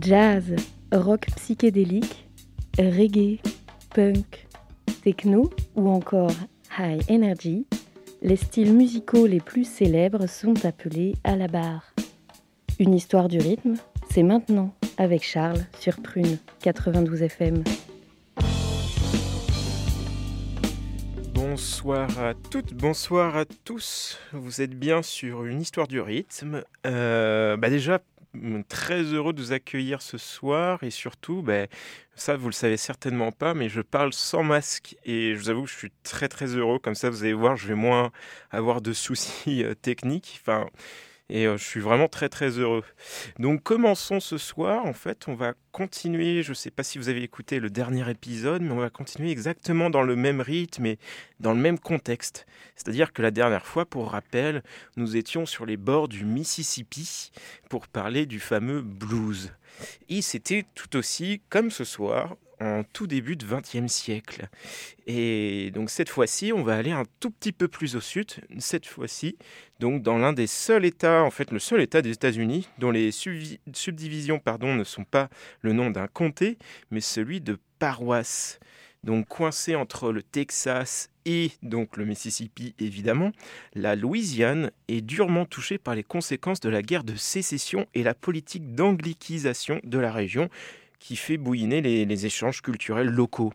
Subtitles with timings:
[0.00, 0.56] Jazz,
[0.92, 2.28] rock psychédélique,
[2.78, 3.38] reggae,
[3.94, 4.48] punk,
[5.04, 6.32] techno ou encore
[6.76, 7.64] high energy,
[8.20, 11.94] les styles musicaux les plus célèbres sont appelés à la barre.
[12.80, 13.74] Une histoire du rythme,
[14.10, 17.62] c'est maintenant avec Charles sur Prune 92 FM.
[21.34, 24.18] Bonsoir à toutes, bonsoir à tous.
[24.32, 26.64] Vous êtes bien sur une histoire du rythme.
[26.84, 27.68] Euh, bah
[28.68, 31.68] très heureux de vous accueillir ce soir et surtout, ben,
[32.16, 35.62] ça vous le savez certainement pas, mais je parle sans masque et je vous avoue
[35.64, 36.78] que je suis très très heureux.
[36.78, 38.12] Comme ça, vous allez voir, je vais moins
[38.50, 40.40] avoir de soucis euh, techniques.
[40.42, 40.68] Enfin,
[41.30, 42.84] et euh, je suis vraiment très très heureux.
[43.38, 44.84] Donc commençons ce soir.
[44.84, 46.42] En fait, on va continuer.
[46.42, 49.30] Je ne sais pas si vous avez écouté le dernier épisode, mais on va continuer
[49.30, 50.98] exactement dans le même rythme et
[51.40, 52.46] dans le même contexte.
[52.76, 54.62] C'est-à-dire que la dernière fois, pour rappel,
[54.96, 57.30] nous étions sur les bords du Mississippi
[57.70, 59.52] pour parler du fameux blues.
[60.08, 64.48] Et c'était tout aussi, comme ce soir, en tout début de XXe siècle.
[65.06, 68.26] Et donc cette fois-ci, on va aller un tout petit peu plus au sud,
[68.58, 69.36] cette fois-ci,
[69.80, 74.38] dans l'un des seuls États, en fait le seul État des États-Unis, dont les subdivisions
[74.38, 75.28] pardon, ne sont pas
[75.60, 76.58] le nom d'un comté,
[76.90, 78.58] mais celui de paroisse.
[79.02, 83.32] Donc coincé entre le Texas et donc le Mississippi évidemment,
[83.74, 88.14] la Louisiane est durement touchée par les conséquences de la guerre de sécession et la
[88.14, 90.48] politique d'anglicisation de la région
[91.04, 93.52] qui fait bouilliner les, échanges culturels locaux.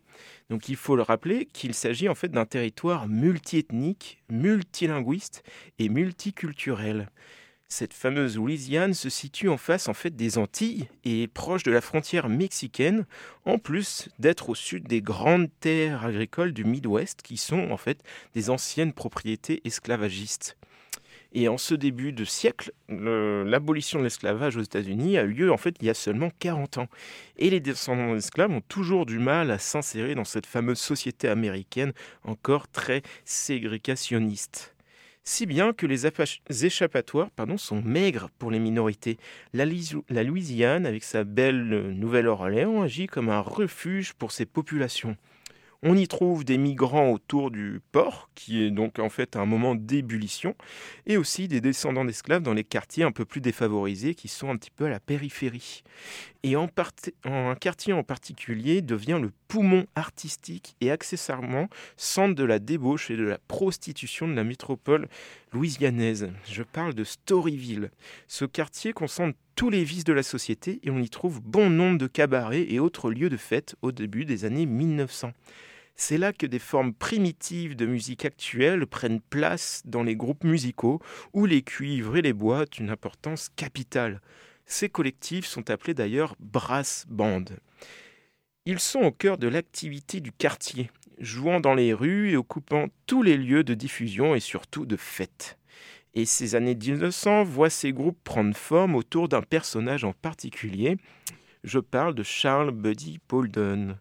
[0.51, 5.41] Donc il faut le rappeler qu'il s'agit en fait d'un territoire multiethnique, multilinguiste
[5.79, 7.09] et multiculturel.
[7.67, 12.29] Cette fameuse Louisiane se situe en face des Antilles et est proche de la frontière
[12.29, 13.07] mexicaine,
[13.45, 18.03] en plus d'être au sud des grandes terres agricoles du Midwest qui sont en fait
[18.35, 20.58] des anciennes propriétés esclavagistes.
[21.31, 25.57] Et en ce début de siècle, l'abolition de l'esclavage aux États-Unis a eu lieu en
[25.57, 26.87] fait il y a seulement 40 ans.
[27.37, 31.93] Et les descendants d'esclaves ont toujours du mal à s'insérer dans cette fameuse société américaine
[32.23, 34.75] encore très ségrégationniste.
[35.23, 36.07] Si bien que les
[36.65, 39.19] échappatoires pardon, sont maigres pour les minorités.
[39.53, 39.65] La,
[40.09, 45.15] la Louisiane, avec sa belle Nouvelle-Orléans, agit comme un refuge pour ces populations.
[45.81, 49.75] On y trouve des migrants autour du port, qui est donc en fait un moment
[49.75, 50.55] d'ébullition,
[51.05, 54.57] et aussi des descendants d'esclaves dans les quartiers un peu plus défavorisés qui sont un
[54.57, 55.83] petit peu à la périphérie.
[56.43, 56.69] Et en,
[57.23, 63.15] un quartier en particulier devient le poumon artistique et accessoirement centre de la débauche et
[63.15, 65.07] de la prostitution de la métropole
[65.53, 66.29] louisianaise.
[66.45, 67.91] Je parle de Storyville.
[68.27, 71.97] Ce quartier concentre tous les vices de la société et on y trouve bon nombre
[71.97, 75.33] de cabarets et autres lieux de fête au début des années 1900.
[75.97, 81.01] C'est là que des formes primitives de musique actuelle prennent place dans les groupes musicaux
[81.33, 84.21] où les cuivres et les bois ont une importance capitale.
[84.65, 87.43] Ces collectifs sont appelés d'ailleurs brass band.
[88.65, 93.23] Ils sont au cœur de l'activité du quartier, jouant dans les rues et occupant tous
[93.23, 95.58] les lieux de diffusion et surtout de fête.
[96.13, 100.97] Et ces années 1900 voient ces groupes prendre forme autour d'un personnage en particulier.
[101.63, 103.97] Je parle de Charles Buddy Bolden.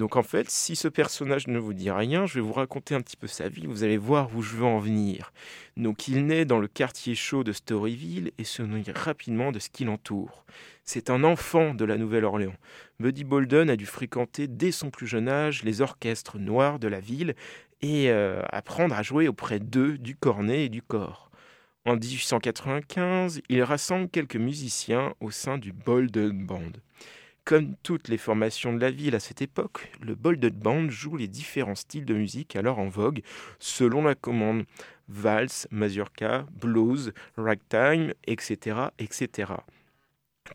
[0.00, 3.02] Donc en fait, si ce personnage ne vous dit rien, je vais vous raconter un
[3.02, 5.30] petit peu sa vie, vous allez voir où je veux en venir.
[5.76, 9.68] Donc il naît dans le quartier chaud de Storyville et se nourrit rapidement de ce
[9.68, 10.46] qui l'entoure.
[10.84, 12.54] C'est un enfant de la Nouvelle-Orléans.
[12.98, 17.00] Buddy Bolden a dû fréquenter dès son plus jeune âge les orchestres noirs de la
[17.00, 17.34] ville
[17.82, 21.30] et euh, apprendre à jouer auprès d'eux du cornet et du corps.
[21.84, 26.72] En 1895, il rassemble quelques musiciens au sein du Bolden Band.
[27.44, 31.26] Comme toutes les formations de la ville à cette époque, le Bolden Band joue les
[31.26, 33.22] différents styles de musique alors en vogue
[33.58, 34.64] selon la commande
[35.08, 39.52] valse, mazurka, blues, ragtime, etc., etc.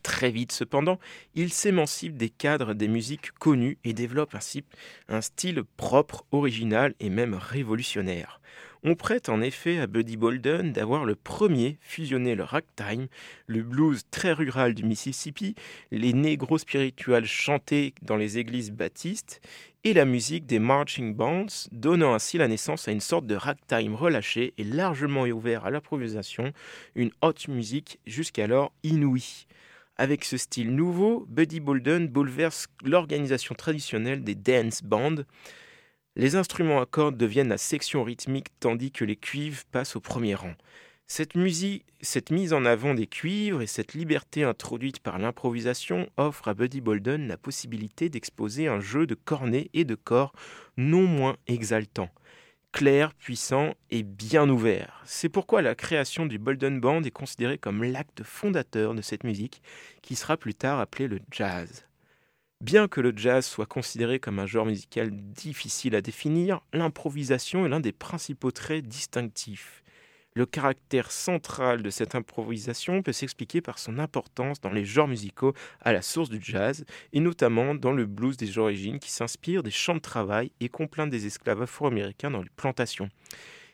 [0.02, 0.98] Très vite cependant,
[1.34, 4.64] il s'émancipe des cadres des musiques connues et développe ainsi
[5.08, 8.40] un style propre, original et même révolutionnaire.
[8.88, 13.08] On prête en effet à Buddy Bolden d'avoir le premier fusionné le ragtime,
[13.48, 15.56] le blues très rural du Mississippi,
[15.90, 19.40] les négros spirituels chantés dans les églises baptistes
[19.82, 23.96] et la musique des marching bands, donnant ainsi la naissance à une sorte de ragtime
[23.96, 26.52] relâché et largement ouvert à l'improvisation,
[26.94, 29.48] une haute musique jusqu'alors inouïe.
[29.96, 35.24] Avec ce style nouveau, Buddy Bolden bouleverse l'organisation traditionnelle des dance bands,
[36.16, 40.34] les instruments à cordes deviennent la section rythmique tandis que les cuivres passent au premier
[40.34, 40.54] rang.
[41.06, 46.48] Cette, musique, cette mise en avant des cuivres et cette liberté introduite par l'improvisation offrent
[46.48, 50.32] à Buddy Bolden la possibilité d'exposer un jeu de cornet et de corps
[50.76, 52.10] non moins exaltant.
[52.72, 55.00] clair, puissant et bien ouvert.
[55.06, 59.62] C'est pourquoi la création du Bolden Band est considérée comme l'acte fondateur de cette musique,
[60.02, 61.85] qui sera plus tard appelée le jazz.
[62.62, 67.68] Bien que le jazz soit considéré comme un genre musical difficile à définir, l'improvisation est
[67.68, 69.82] l'un des principaux traits distinctifs.
[70.34, 75.52] Le caractère central de cette improvisation peut s'expliquer par son importance dans les genres musicaux
[75.80, 79.70] à la source du jazz, et notamment dans le blues des origines qui s'inspire des
[79.70, 83.10] champs de travail et complaintes des esclaves afro-américains dans les plantations.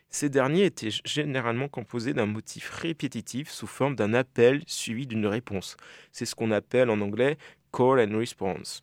[0.08, 5.76] Ces derniers étaient généralement composés d'un motif répétitif sous forme d'un appel suivi d'une réponse.
[6.12, 7.38] C'est ce qu'on appelle en anglais
[7.72, 8.82] Call and Response.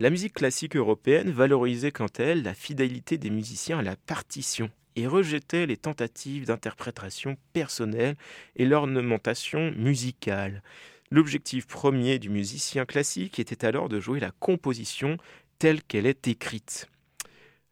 [0.00, 4.70] La musique classique européenne valorisait quant à elle la fidélité des musiciens à la partition
[4.96, 8.16] et rejetait les tentatives d'interprétation personnelle
[8.56, 10.62] et l'ornementation musicale.
[11.10, 15.16] L'objectif premier du musicien classique était alors de jouer la composition
[15.58, 16.90] telle qu'elle est écrite.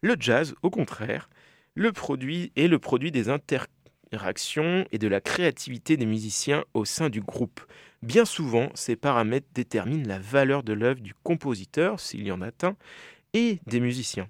[0.01, 1.29] Le jazz, au contraire,
[1.75, 7.11] le produit est le produit des interactions et de la créativité des musiciens au sein
[7.11, 7.61] du groupe.
[8.05, 12.51] Bien souvent, ces paramètres déterminent la valeur de l'œuvre du compositeur, s'il y en a
[12.63, 12.77] un,
[13.33, 14.29] et des musiciens.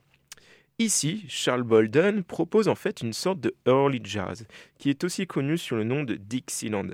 [0.79, 4.47] Ici, Charles Bolden propose en fait une sorte de early jazz,
[4.79, 6.87] qui est aussi connu sous le nom de Dixieland.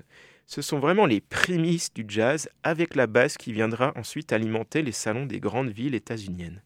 [0.46, 4.92] Ce sont vraiment les prémices du jazz avec la basse qui viendra ensuite alimenter les
[4.92, 6.62] salons des grandes villes états-uniennes.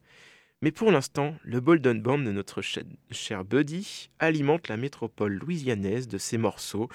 [0.62, 6.18] Mais pour l'instant, le Bolden Band de notre cher Buddy alimente la métropole louisianaise de
[6.18, 6.88] ses morceaux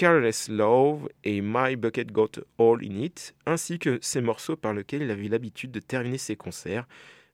[0.00, 5.02] Careless Love et My Bucket Got All in It, ainsi que ces morceaux par lesquels
[5.02, 6.88] il avait l'habitude de terminer ses concerts,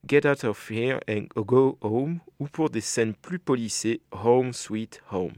[0.08, 5.00] Get Out of Here and Go Home, ou pour des scènes plus polissées, Home Sweet
[5.12, 5.34] Home.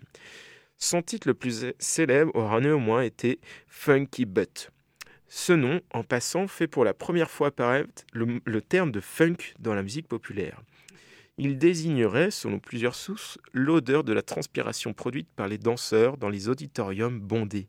[0.78, 4.70] Son titre le plus célèbre aura néanmoins été Funky Butt.
[5.26, 9.74] Ce nom, en passant, fait pour la première fois apparaître le terme de funk dans
[9.74, 10.62] la musique populaire.
[11.40, 16.48] Il désignerait, selon plusieurs sources, l'odeur de la transpiration produite par les danseurs dans les
[16.48, 17.68] auditoriums bondés.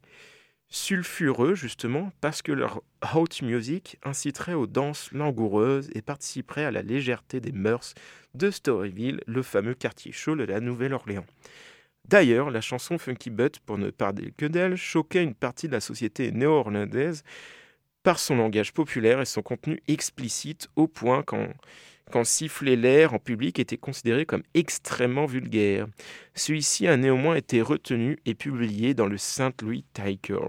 [0.69, 2.81] Sulfureux, justement, parce que leur
[3.13, 7.93] hot music inciterait aux danses langoureuses et participerait à la légèreté des mœurs
[8.33, 11.25] de Storyville, le fameux quartier chaud de la Nouvelle-Orléans.
[12.05, 15.79] D'ailleurs, la chanson Funky Butt, pour ne parler que d'elle, choquait une partie de la
[15.79, 17.23] société néo-orlandaise
[18.01, 21.49] par son langage populaire et son contenu explicite au point qu'en
[22.11, 25.87] quand siffler l'air en public était considéré comme extrêmement vulgaire.
[26.35, 30.47] Celui-ci a néanmoins été retenu et publié dans le Saint Louis Tiger.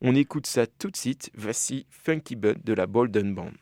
[0.00, 3.52] On écoute ça tout de suite, voici Funky Bud de la Bolden Band.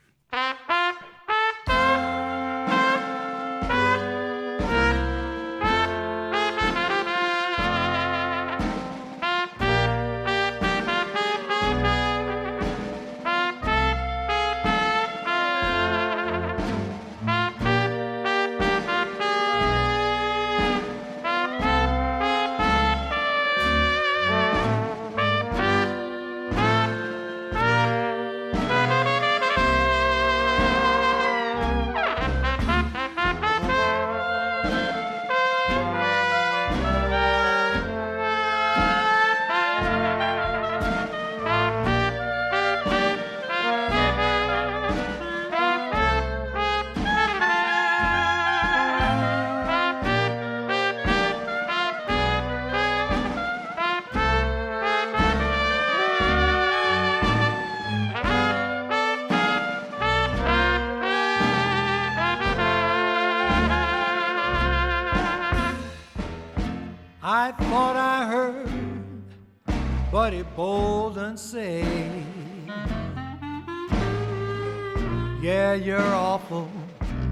[75.40, 76.70] Yeah, you're awful,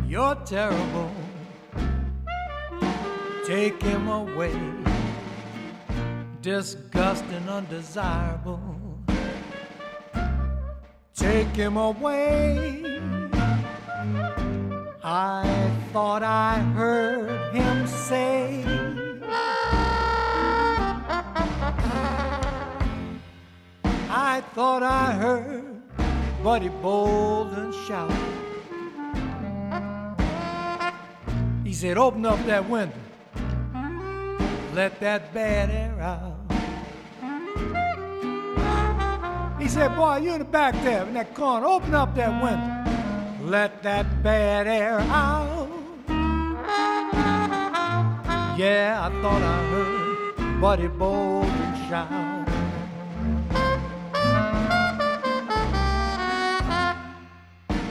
[0.07, 1.11] you're terrible.
[3.45, 4.59] Take him away,
[6.41, 8.61] disgusting, undesirable.
[11.15, 12.83] Take him away.
[15.05, 18.65] I thought I heard him say.
[24.11, 25.68] I thought I heard
[26.42, 28.12] Buddy Bolden shout.
[31.64, 32.95] He said, Open up that window,
[34.73, 36.37] let that bad air out.
[39.61, 43.50] He said, Boy, you in the back there in that corner, open up that window,
[43.50, 45.68] let that bad air out.
[48.57, 52.28] Yeah, I thought I heard Buddy Bolden shout.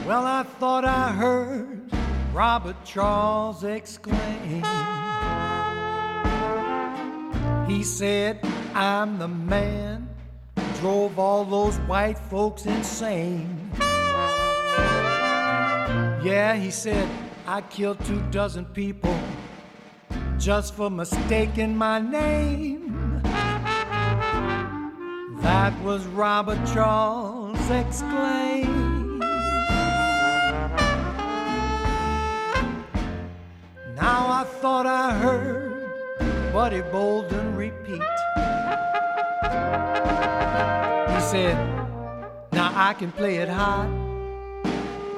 [0.08, 1.92] Well, I thought I heard
[2.32, 4.64] Robert Charles exclaim,
[7.68, 8.40] He said,
[8.72, 10.08] I'm the man
[10.56, 13.70] who drove all those white folks insane.
[16.24, 17.06] Yeah, he said,
[17.46, 19.14] I killed two dozen people
[20.38, 23.20] just for mistaking my name.
[25.42, 28.77] That was Robert Charles exclaimed.
[34.00, 38.00] Now I thought I heard Buddy Bolden repeat.
[41.12, 41.56] He said,
[42.52, 43.88] Now I can play it hot,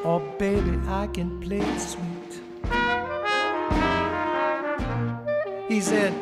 [0.03, 2.41] or baby, I can play it sweet.
[5.69, 6.15] He said,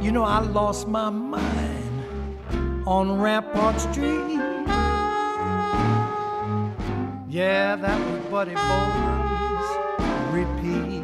[0.00, 4.38] You know, I lost my mind on Rampart Street.
[7.28, 9.68] Yeah, that was Buddy Bolden's
[10.32, 11.03] repeat.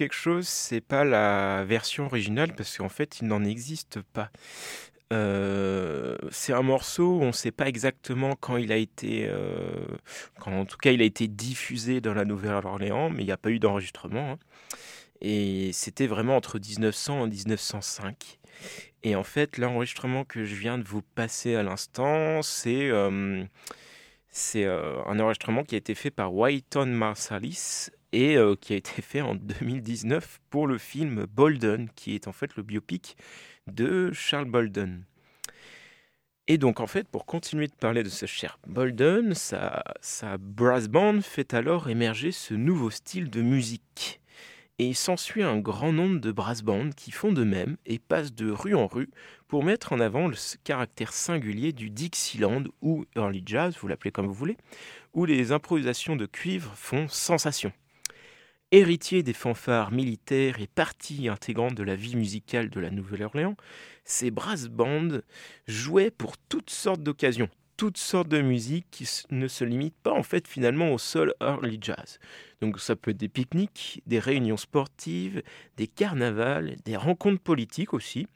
[0.00, 4.30] Quelque chose, c'est pas la version originale parce qu'en fait il n'en existe pas.
[5.12, 9.84] Euh, c'est un morceau on ne sait pas exactement quand il a été, euh,
[10.38, 13.36] quand en tout cas il a été diffusé dans la Nouvelle-Orléans, mais il n'y a
[13.36, 14.32] pas eu d'enregistrement.
[14.32, 14.38] hein.
[15.20, 18.38] Et c'était vraiment entre 1900 et 1905.
[19.02, 23.44] Et en fait, l'enregistrement que je viens de vous passer à l'instant, c'est euh,
[24.30, 29.02] c'est un enregistrement qui a été fait par Wynton Marsalis et euh, qui a été
[29.02, 33.16] fait en 2019 pour le film Bolden, qui est en fait le biopic
[33.66, 35.04] de Charles Bolden.
[36.46, 39.84] Et donc en fait, pour continuer de parler de ce cher Bolden, sa,
[40.40, 44.20] brass band fait alors émerger ce nouveau style de musique.
[44.80, 48.34] Et il s'ensuit un grand nombre de brass bands qui font de même et passent
[48.34, 49.10] de rue en rue
[49.46, 54.26] pour mettre en avant le caractère singulier du Dixieland ou early jazz, vous l'appelez comme
[54.26, 54.56] vous voulez,
[55.12, 57.72] où les improvisations de cuivre font sensation.
[58.72, 63.56] Héritier des fanfares militaires et partie intégrante de la vie musicale de la Nouvelle-Orléans,
[64.04, 65.22] ces brass bands
[65.66, 70.22] jouaient pour toutes sortes d'occasions, toutes sortes de musique qui ne se limitent pas en
[70.22, 72.20] fait finalement au seul early jazz.
[72.60, 75.42] Donc ça peut être des pique-niques, des réunions sportives,
[75.76, 78.28] des carnavals, des rencontres politiques aussi,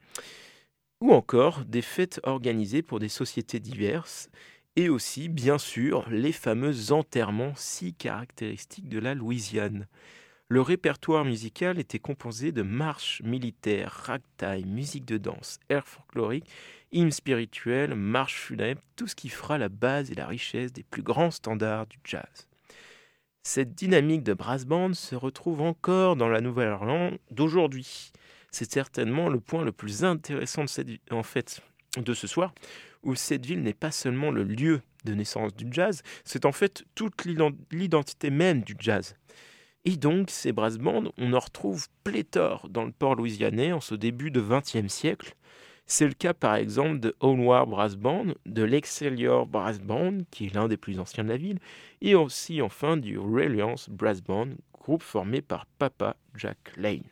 [1.01, 4.31] ou encore des fêtes organisées pour des sociétés diverses,
[4.75, 9.87] et aussi bien sûr les fameux enterrements si caractéristiques de la Louisiane.
[10.49, 16.45] Le répertoire musical était composé de marches militaires, ragtime, musique de danse, air folklorique,
[16.93, 21.03] hymnes spirituels, marches funèbres, tout ce qui fera la base et la richesse des plus
[21.03, 22.47] grands standards du jazz.
[23.43, 28.13] Cette dynamique de brass band se retrouve encore dans la Nouvelle-Orléans d'aujourd'hui.
[28.51, 31.63] C'est certainement le point le plus intéressant de, en fait,
[31.97, 32.55] de ce soir,
[33.03, 36.85] où cette ville n'est pas seulement le lieu de naissance du jazz, c'est en fait
[36.95, 39.17] toute l'ident- l'identité même du jazz.
[39.85, 43.95] Et donc, ces brass bands, on en retrouve pléthore dans le port louisianais en ce
[43.95, 45.35] début de XXe siècle.
[45.87, 50.55] C'est le cas par exemple de Onward Brass Band, de l'Excelsior Brass Band, qui est
[50.55, 51.59] l'un des plus anciens de la ville,
[52.01, 57.03] et aussi enfin du Reliance Brass Band, groupe formé par Papa Jack Lane.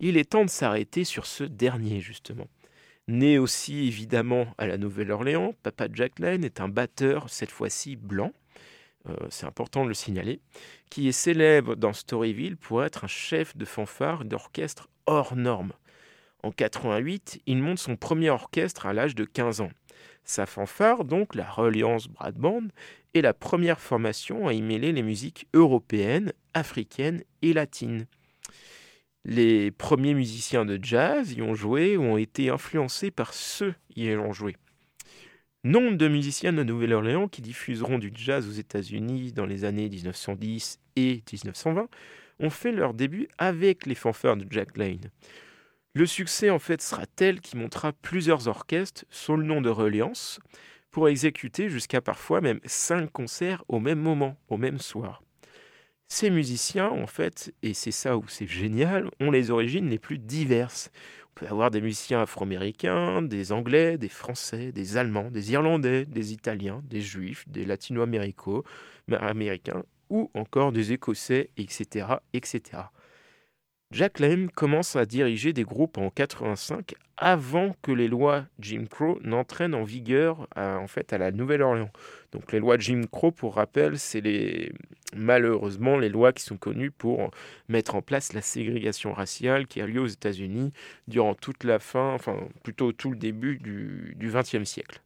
[0.00, 2.48] Il est temps de s'arrêter sur ce dernier justement.
[3.08, 8.32] Né aussi évidemment à la Nouvelle-Orléans, Papa Jack Lane est un batteur, cette fois-ci blanc,
[9.30, 10.40] c'est important de le signaler,
[10.90, 15.72] qui est célèbre dans Storyville pour être un chef de fanfare d'orchestre hors norme.
[16.42, 19.70] En 88, il monte son premier orchestre à l'âge de 15 ans.
[20.24, 22.68] Sa fanfare, donc la Reliance Brad Band,
[23.14, 28.06] est la première formation à y mêler les musiques européennes, africaines et latines.
[29.24, 34.06] Les premiers musiciens de jazz y ont joué ou ont été influencés par ceux y
[34.06, 34.56] ayant joué.
[35.66, 40.78] Nombre de musiciens de Nouvelle-Orléans qui diffuseront du jazz aux États-Unis dans les années 1910
[40.94, 41.88] et 1920
[42.38, 45.10] ont fait leur début avec les fanfares de Jack Lane.
[45.92, 50.38] Le succès en fait sera tel qu'il montera plusieurs orchestres sous le nom de Reliance
[50.92, 55.20] pour exécuter jusqu'à parfois même cinq concerts au même moment, au même soir.
[56.06, 60.18] Ces musiciens, en fait, et c'est ça où c'est génial, ont les origines les plus
[60.18, 60.92] diverses.
[61.36, 66.82] Peut avoir des musiciens afro-américains, des anglais, des français, des allemands, des irlandais, des italiens,
[66.84, 68.64] des juifs, des latino-américains
[70.08, 72.84] ou encore des écossais, etc., etc.
[73.92, 79.18] Jack Lane commence à diriger des groupes en 85 avant que les lois Jim Crow
[79.22, 81.90] n'entraînent en vigueur à, en fait à la Nouvelle-Orléans.
[82.32, 84.72] Donc les lois Jim Crow, pour rappel, c'est les
[85.14, 87.30] malheureusement les lois qui sont connues pour
[87.68, 90.72] mettre en place la ségrégation raciale qui a lieu aux États-Unis
[91.08, 95.00] durant toute la fin, enfin plutôt tout le début du XXe siècle.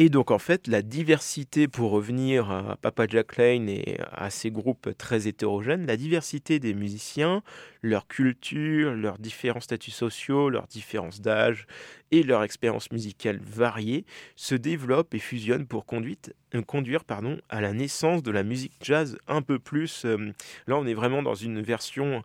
[0.00, 4.52] Et donc en fait, la diversité, pour revenir à Papa Jack Lane et à ces
[4.52, 7.42] groupes très hétérogènes, la diversité des musiciens,
[7.82, 11.66] leur culture, leurs différents statuts sociaux, leurs différences d'âge
[12.12, 17.02] et leur expérience musicale variée se développe et fusionne pour euh, conduire
[17.48, 20.04] à la naissance de la musique jazz un peu plus...
[20.04, 20.32] Euh,
[20.68, 22.22] là, on est vraiment dans une version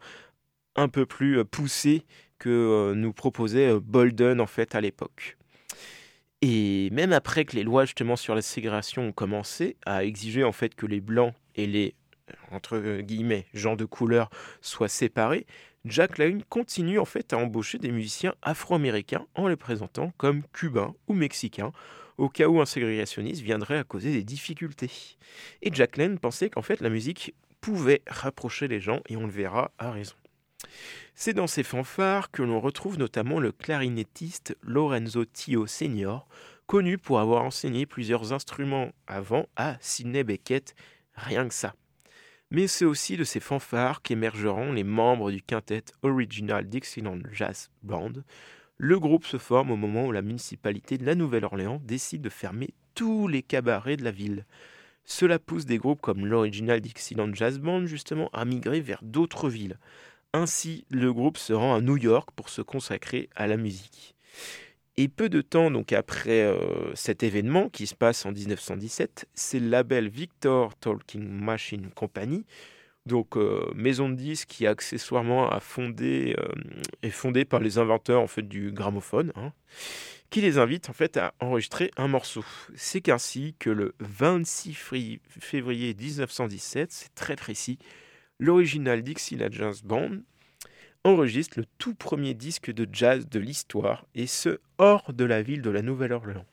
[0.75, 2.03] un peu plus euh, poussée
[2.37, 5.37] que nous proposait Bolden en fait à l'époque.
[6.45, 10.51] Et même après que les lois justement sur la ségrégation ont commencé à exiger en
[10.51, 11.95] fait que les blancs et les
[12.51, 15.45] entre guillemets gens de couleur soient séparés,
[15.85, 20.93] Jack Lane continue en fait à embaucher des musiciens afro-américains en les présentant comme cubains
[21.07, 21.71] ou mexicains
[22.17, 24.91] au cas où un ségrégationniste viendrait à causer des difficultés.
[25.61, 29.31] Et Jack Lane pensait qu'en fait la musique pouvait rapprocher les gens et on le
[29.31, 30.15] verra à raison.
[31.15, 36.27] C'est dans ces fanfares que l'on retrouve notamment le clarinettiste Lorenzo Tio Senior,
[36.65, 40.75] connu pour avoir enseigné plusieurs instruments avant à Sidney Beckett,
[41.15, 41.75] rien que ça.
[42.51, 48.13] Mais c'est aussi de ces fanfares qu'émergeront les membres du quintet Original Dixieland Jazz Band.
[48.77, 52.73] Le groupe se forme au moment où la municipalité de la Nouvelle-Orléans décide de fermer
[52.95, 54.45] tous les cabarets de la ville.
[55.05, 59.77] Cela pousse des groupes comme l'Original Dixieland Jazz Band justement à migrer vers d'autres villes.
[60.33, 64.15] Ainsi, le groupe se rend à New York pour se consacrer à la musique.
[64.97, 69.59] Et peu de temps donc après euh, cet événement qui se passe en 1917, c'est
[69.59, 72.45] le label Victor Talking Machine Company,
[73.05, 76.47] donc euh, maison de disques qui accessoirement a fondé, euh,
[77.01, 79.51] est fondée par les inventeurs en fait du gramophone, hein,
[80.29, 82.45] qui les invite en fait à enregistrer un morceau.
[82.75, 84.73] C'est qu'ainsi que le 26
[85.39, 87.79] février 1917, c'est très précis,
[88.43, 90.17] l'original Dixieland Jazz Band
[91.05, 95.61] enregistre le tout premier disque de jazz de l'histoire, et ce, hors de la ville
[95.61, 96.45] de la Nouvelle-Orléans.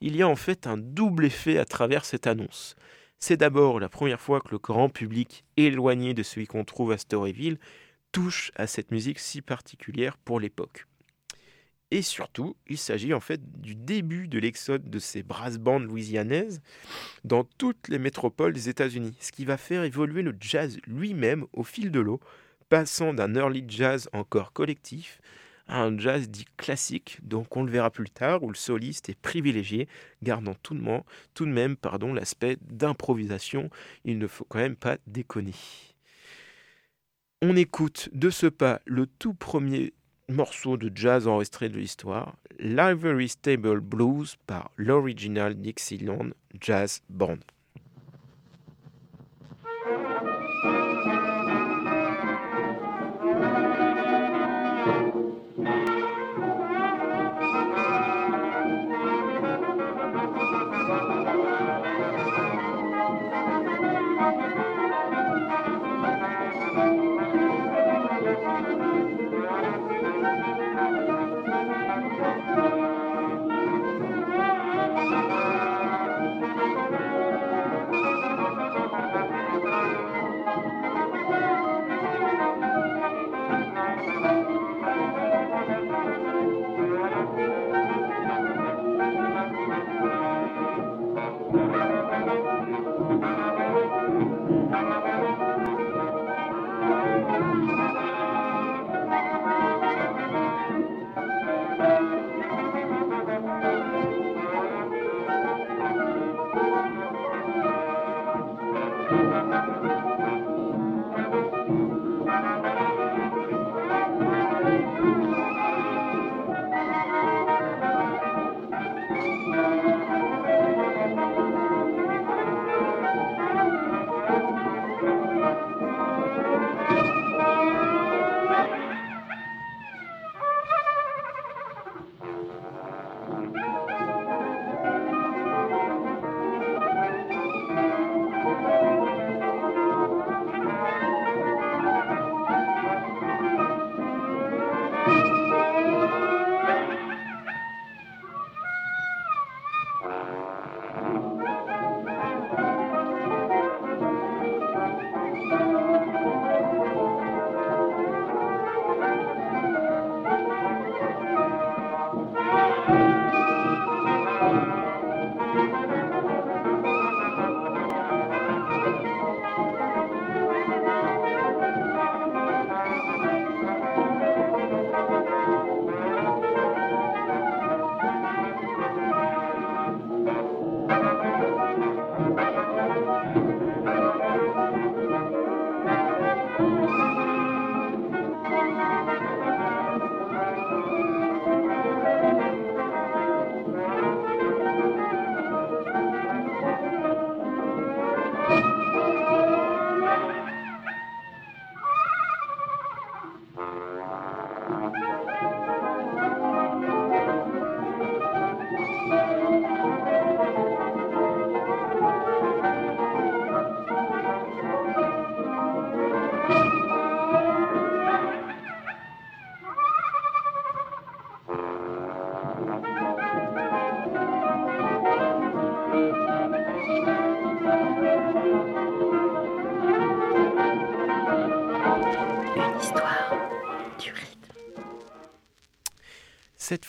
[0.00, 2.74] Il y a en fait un double effet à travers cette annonce.
[3.20, 6.98] C'est d'abord la première fois que le grand public, éloigné de celui qu'on trouve à
[6.98, 7.58] Storyville,
[8.10, 10.86] touche à cette musique si particulière pour l'époque.
[11.90, 16.60] Et surtout, il s'agit en fait du début de l'exode de ces brass bandes louisianaises
[17.24, 21.64] dans toutes les métropoles des États-Unis, ce qui va faire évoluer le jazz lui-même au
[21.64, 22.20] fil de l'eau,
[22.68, 25.20] passant d'un early jazz encore collectif
[25.68, 29.20] à un jazz dit classique, donc on le verra plus tard, où le soliste est
[29.20, 29.86] privilégié,
[30.22, 31.02] gardant tout de même,
[31.34, 33.68] tout de même pardon, l'aspect d'improvisation.
[34.04, 35.54] Il ne faut quand même pas déconner.
[37.42, 39.92] On écoute de ce pas le tout premier
[40.28, 47.38] morceau de jazz enregistré de l'histoire, Livery Stable Blues par l'Original Dixieland Jazz Band.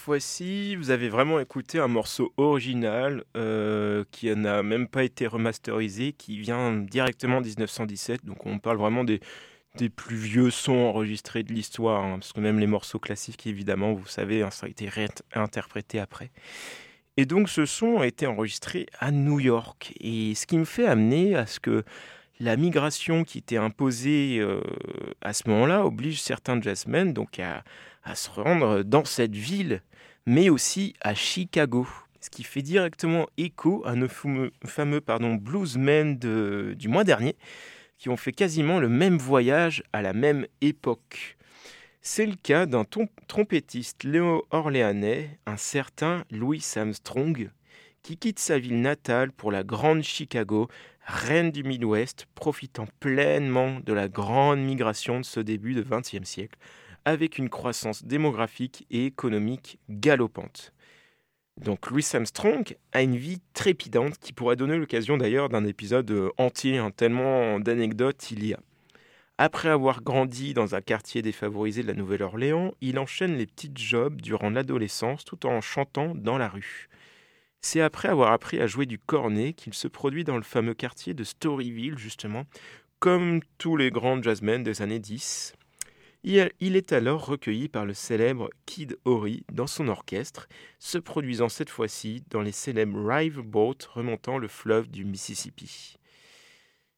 [0.10, 6.14] Fois-ci, vous avez vraiment écouté un morceau original euh, qui n'a même pas été remasterisé,
[6.14, 8.26] qui vient directement de 1917.
[8.26, 9.20] Donc on parle vraiment des,
[9.96, 14.08] plus vieux sons enregistrés de l'histoire, hein, parce que même les morceaux classiques, évidemment, vous
[14.08, 14.90] savez, hein, ça a été
[15.32, 16.32] réinterprété après.
[17.16, 19.94] Et donc ce son a été enregistré à New York.
[20.00, 21.84] Et ce qui me fait amener à ce que
[22.40, 24.60] la migration qui était imposée euh,
[25.22, 27.64] à ce moment-là oblige certains jazzmen donc à
[28.16, 29.84] se rendre dans cette ville,
[30.30, 31.88] mais aussi à Chicago.
[32.22, 34.52] Ce qui fait directement écho à nos fameux,
[35.40, 37.36] bluesmen du mois dernier,
[37.98, 41.36] qui ont fait quasiment le même voyage à la même époque.
[42.04, 42.86] C'est le cas d'un
[43.28, 47.50] trompettiste léo-orléanais, un certain Louis Armstrong,
[48.04, 50.68] qui quitte sa ville natale pour la grande Chicago,
[51.08, 56.60] reine du Midwest, profitant pleinement de la grande migration de ce début de XXe siècle,
[57.06, 60.74] avec une croissance démographique et économique galopante.
[61.58, 66.30] Donc Louis Armstrong a une vie trépidante qui pourrait donner l'occasion d'ailleurs d'un épisode euh,
[66.38, 68.60] entier, hein, tellement d'anecdotes il y a.
[69.38, 74.22] Après avoir grandi dans un quartier défavorisé de la Nouvelle-Orléans, il enchaîne les petites jobs
[74.22, 76.90] durant l'adolescence tout en chantant dans la rue.
[77.62, 81.14] C'est après avoir appris à jouer du cornet qu'il se produit dans le fameux quartier
[81.14, 82.46] de Storyville, justement,
[83.00, 85.54] comme tous les grands jazzmen des années 10.
[86.24, 91.70] Il est alors recueilli par le célèbre Kid Ory dans son orchestre, se produisant cette
[91.70, 95.96] fois-ci dans les célèbres Rive Boats remontant le fleuve du Mississippi.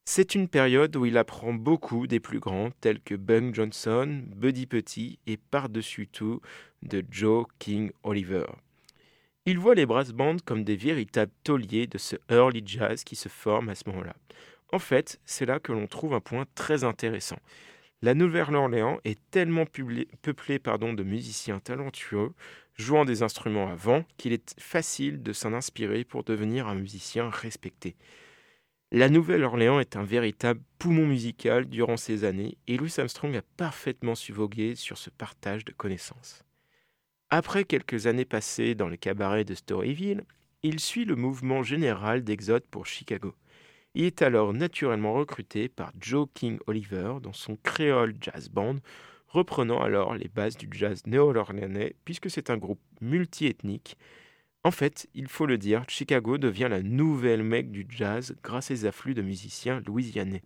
[0.05, 4.65] C'est une période où il apprend beaucoup des plus grands tels que Bunk Johnson, Buddy
[4.65, 6.41] Petit et par-dessus tout
[6.81, 8.47] de Joe King Oliver.
[9.45, 13.29] Il voit les brass bands comme des véritables tauliers de ce early jazz qui se
[13.29, 14.15] forme à ce moment-là.
[14.73, 17.39] En fait, c'est là que l'on trouve un point très intéressant.
[18.03, 22.31] La Nouvelle-Orléans est tellement peuplée de musiciens talentueux,
[22.75, 27.29] jouant des instruments à vent, qu'il est facile de s'en inspirer pour devenir un musicien
[27.29, 27.95] respecté.
[28.91, 34.15] La Nouvelle-Orléans est un véritable poumon musical durant ces années, et Louis Armstrong a parfaitement
[34.15, 36.43] su voguer sur ce partage de connaissances.
[37.29, 40.25] Après quelques années passées dans le cabaret de Storyville,
[40.63, 43.35] il suit le mouvement général d'exode pour Chicago.
[43.93, 48.77] Il est alors naturellement recruté par Joe King Oliver dans son Creole Jazz Band,
[49.27, 53.97] reprenant alors les bases du jazz néo-orléanais puisque c'est un groupe multiethnique.
[54.63, 58.86] En fait, il faut le dire, Chicago devient la nouvelle mecque du jazz grâce aux
[58.86, 60.43] afflux de musiciens louisianais.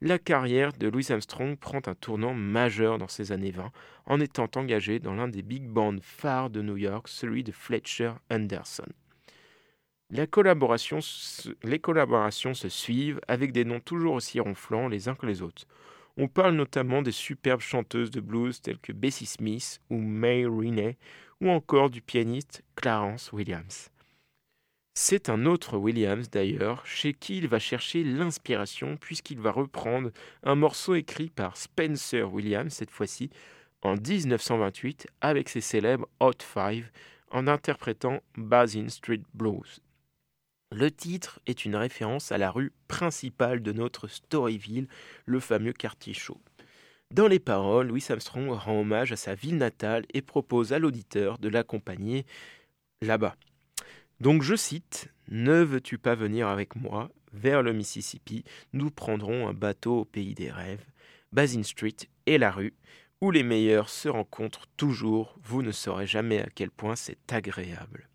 [0.00, 3.70] La carrière de Louis Armstrong prend un tournant majeur dans ces années 20
[4.06, 8.14] en étant engagé dans l'un des big bands phares de New York, celui de Fletcher
[8.28, 8.88] Anderson
[10.12, 15.66] les collaborations se suivent avec des noms toujours aussi ronflants les uns que les autres.
[16.18, 20.98] On parle notamment des superbes chanteuses de blues telles que Bessie Smith ou May Riney,
[21.40, 23.88] ou encore du pianiste Clarence Williams.
[24.94, 30.10] C'est un autre Williams d'ailleurs, chez qui il va chercher l'inspiration puisqu'il va reprendre
[30.42, 33.30] un morceau écrit par Spencer Williams cette fois-ci
[33.80, 36.90] en 1928 avec ses célèbres Hot Five
[37.30, 39.80] en interprétant Basin Street Blues.
[40.74, 44.88] Le titre est une référence à la rue principale de notre Storyville,
[45.26, 46.40] le fameux quartier chaud.
[47.10, 51.36] Dans les paroles, Louis Armstrong rend hommage à sa ville natale et propose à l'auditeur
[51.36, 52.24] de l'accompagner
[53.02, 53.36] là-bas.
[54.20, 58.42] Donc je cite Ne veux-tu pas venir avec moi vers le Mississippi?
[58.72, 60.86] Nous prendrons un bateau au pays des rêves.
[61.32, 62.72] Basin Street est la rue
[63.20, 65.38] où les meilleurs se rencontrent toujours.
[65.42, 68.08] Vous ne saurez jamais à quel point c'est agréable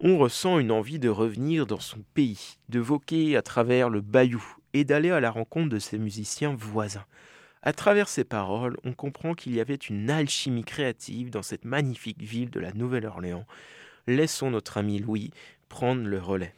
[0.00, 4.42] on ressent une envie de revenir dans son pays, de voquer à travers le bayou
[4.72, 7.04] et d'aller à la rencontre de ses musiciens voisins.
[7.62, 12.22] À travers ces paroles, on comprend qu'il y avait une alchimie créative dans cette magnifique
[12.22, 13.44] ville de la Nouvelle-Orléans.
[14.06, 15.30] Laissons notre ami Louis
[15.68, 16.54] prendre le relais.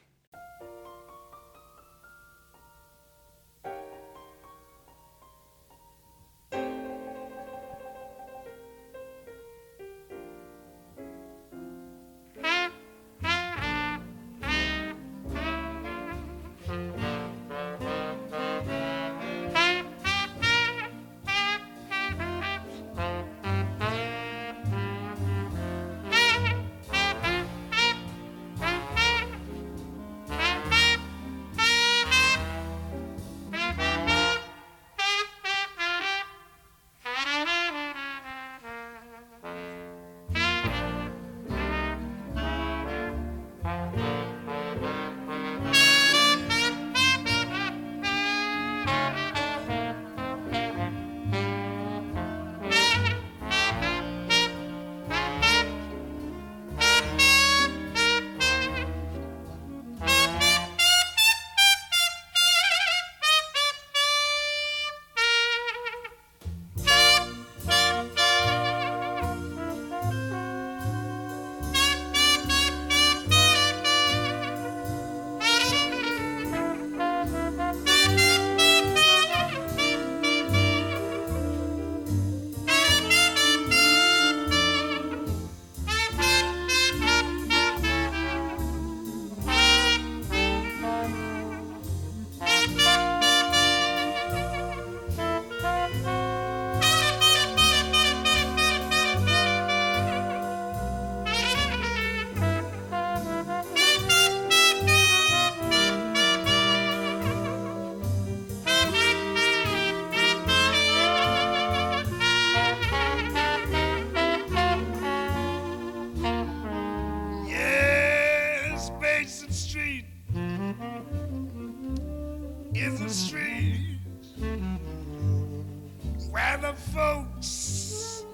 [126.31, 128.24] Where the folks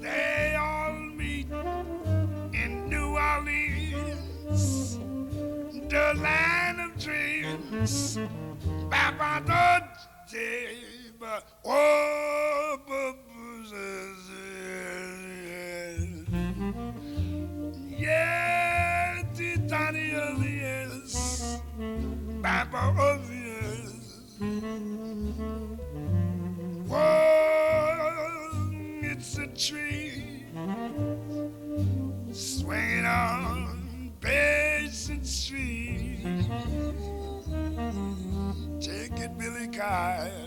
[0.00, 1.46] they all meet
[2.52, 4.98] in New Orleans,
[5.88, 8.18] the land of dreams.
[8.90, 9.92] Papa don't
[11.64, 12.61] oh,
[33.12, 36.20] swinging on Patient Street.
[38.80, 40.41] Take it, Billy Kyle.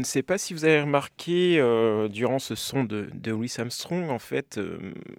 [0.00, 4.18] Ne sais pas si vous avez remarqué euh, durant ce son de, Louis Armstrong, en
[4.18, 4.78] fait, euh,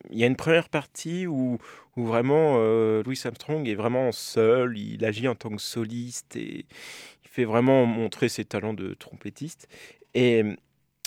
[0.10, 1.58] il y a une première partie où,
[1.96, 6.66] où vraiment euh, Louis Armstrong est vraiment seul, il agit en tant que soliste et
[7.24, 9.68] il fait vraiment montrer ses talents de trompettiste.
[10.14, 10.44] Et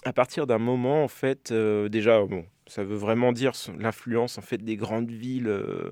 [0.05, 4.59] à partir d'un moment, en fait, déjà, bon, ça veut vraiment dire l'influence en fait
[4.59, 5.91] des grandes villes, euh,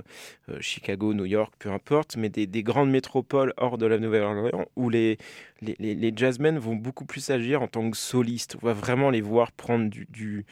[0.48, 4.88] euh, Chicago, New York, peu importe, mais des, grandes métropoles hors de la Nouvelle-Orléans où
[4.88, 5.18] les,
[5.60, 8.56] les, les, jazzmen vont beaucoup plus agir en tant que solistes.
[8.62, 10.46] On va vraiment les voir prendre du,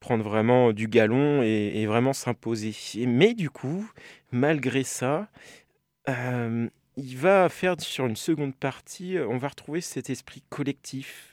[0.00, 2.74] prendre vraiment du galon et, vraiment s'imposer.
[3.06, 3.90] Mais du coup,
[4.30, 5.28] malgré ça,
[6.08, 11.31] euh, il va faire sur une seconde partie, on va retrouver cet esprit collectif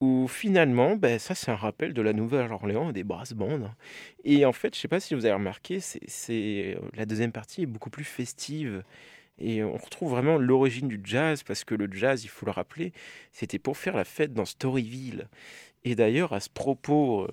[0.00, 3.62] où finalement, ben, ça c'est un rappel de la Nouvelle-Orléans des brass bands.
[3.64, 3.74] Hein.
[4.24, 7.32] Et en fait, je ne sais pas si vous avez remarqué, c'est, euh, la deuxième
[7.32, 8.82] partie est beaucoup plus festive.
[9.38, 12.92] Et on retrouve vraiment l'origine du jazz, parce que le jazz, il faut le rappeler,
[13.32, 15.28] c'était pour faire la fête dans Storyville.
[15.84, 17.26] Et d'ailleurs, à ce propos,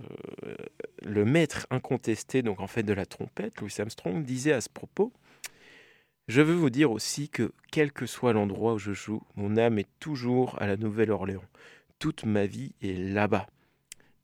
[0.45, 0.55] euh,
[1.03, 5.11] le maître incontesté, donc en fait de la trompette, Louis Armstrong, disait à ce propos,
[6.29, 9.79] je veux vous dire aussi que quel que soit l'endroit où je joue, mon âme
[9.79, 11.43] est toujours à la Nouvelle-Orléans
[11.99, 13.47] toute ma vie est là-bas.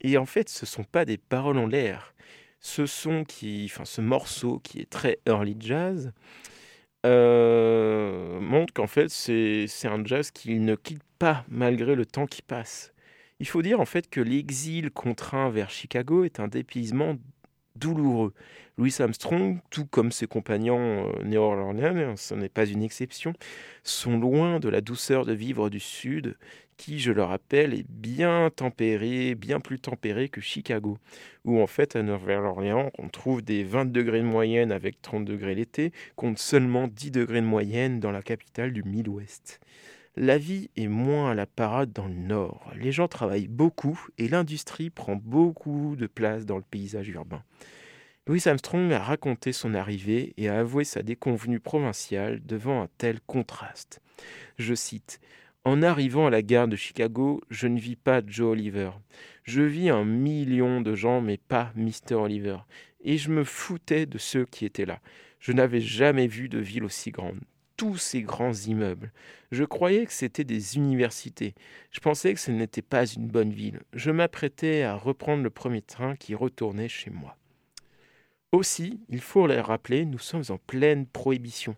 [0.00, 2.14] Et en fait, ce ne sont pas des paroles en l'air.
[2.60, 3.24] Ce son
[3.64, 6.12] enfin, ce morceau qui est très early jazz,
[7.04, 12.42] euh, montre qu'en fait, c'est un jazz qui ne quitte pas malgré le temps qui
[12.42, 12.92] passe.
[13.40, 17.16] Il faut dire en fait que l'exil contraint vers Chicago est un dépaysement
[17.76, 18.32] douloureux.
[18.78, 23.32] Louis Armstrong, tout comme ses compagnons euh, néo-orléaniens, ce n'est pas une exception,
[23.82, 26.36] sont loin de la douceur de vivre du Sud,
[26.76, 30.98] qui, je le rappelle, est bien tempéré, bien plus tempéré que Chicago,
[31.44, 35.54] où en fait à Nouvelle-Orléans, on trouve des 20 degrés de moyenne avec 30 degrés
[35.54, 39.60] l'été, contre seulement 10 degrés de moyenne dans la capitale du Midwest.
[40.16, 42.70] La vie est moins à la parade dans le nord.
[42.76, 47.42] Les gens travaillent beaucoup et l'industrie prend beaucoup de place dans le paysage urbain.
[48.26, 53.20] Louis Armstrong a raconté son arrivée et a avoué sa déconvenue provinciale devant un tel
[53.20, 54.00] contraste.
[54.56, 55.20] Je cite
[55.64, 58.90] En arrivant à la gare de Chicago, je ne vis pas Joe Oliver.
[59.44, 62.14] Je vis un million de gens, mais pas Mr.
[62.14, 62.58] Oliver.
[63.00, 65.00] Et je me foutais de ceux qui étaient là.
[65.40, 67.40] Je n'avais jamais vu de ville aussi grande
[67.76, 69.12] tous ces grands immeubles.
[69.50, 71.54] Je croyais que c'était des universités.
[71.90, 73.80] Je pensais que ce n'était pas une bonne ville.
[73.92, 77.36] Je m'apprêtais à reprendre le premier train qui retournait chez moi.
[78.52, 81.74] Aussi, il faut le rappeler, nous sommes en pleine prohibition.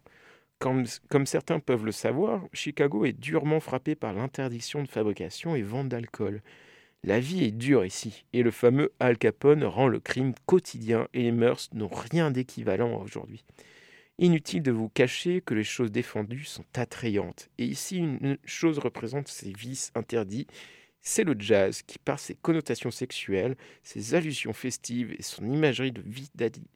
[0.58, 0.86] Comme,
[1.26, 6.42] certains peuvent le savoir, Chicago est durement frappé par l'interdiction de fabrication et vente d'alcool.
[7.04, 11.22] La vie est dure ici, et le fameux Al Capone rend le crime quotidien et
[11.22, 13.44] les mœurs n'ont rien d'équivalent aujourd'hui.
[14.18, 17.50] Inutile de vous cacher que les choses défendues sont attrayantes.
[17.58, 20.46] Et ici, une chose représente ces vices interdits.
[21.02, 26.02] C'est le jazz qui, par ses connotations sexuelles, ses allusions festives et son imagerie de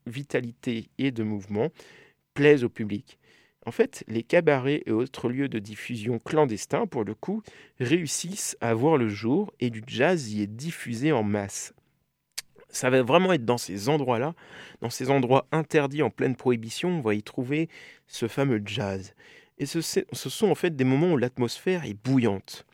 [0.06, 1.70] vitalité et de mouvement,
[2.34, 3.18] plaisent au public.
[3.66, 7.42] En fait, les cabarets et autres lieux de diffusion clandestins, pour le coup,
[7.78, 11.74] réussissent à voir le jour et du jazz y est diffusé en masse
[12.72, 14.34] ça va vraiment être dans ces endroits-là,
[14.80, 17.68] dans ces endroits interdits en pleine prohibition, on va y trouver
[18.06, 19.14] ce fameux jazz.
[19.58, 22.64] Et ce, sont en fait des moments où l'atmosphère est bouillante.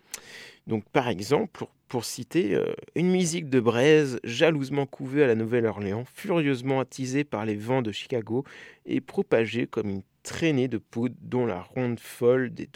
[0.66, 6.04] Donc par exemple, pour, citer, euh, une musique de braise jalousement couvée à la Nouvelle-Orléans,
[6.12, 8.44] furieusement attisée par les vents de Chicago
[8.84, 12.68] et propagée comme une traînée de poudre dont la ronde folle des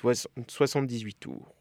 [0.46, 1.52] 78 tours.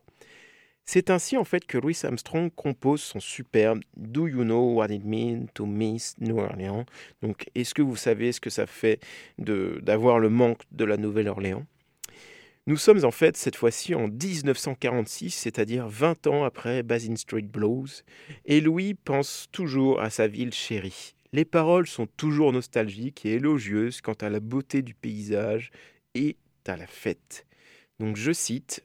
[0.86, 5.04] C'est ainsi en fait que Louis Armstrong compose son superbe Do You Know What It
[5.04, 6.86] Means to Miss New Orleans?
[7.22, 9.00] Donc, est-ce que vous savez ce que ça fait
[9.38, 11.66] d'avoir le manque de la Nouvelle-Orléans?
[12.68, 18.04] Nous sommes en fait cette fois-ci en 1946, c'est-à-dire 20 ans après Basin Street Blues,
[18.46, 21.16] et Louis pense toujours à sa ville chérie.
[21.32, 25.72] Les paroles sont toujours nostalgiques et élogieuses quant à la beauté du paysage
[26.16, 27.46] et à la fête.
[28.00, 28.84] Donc je cite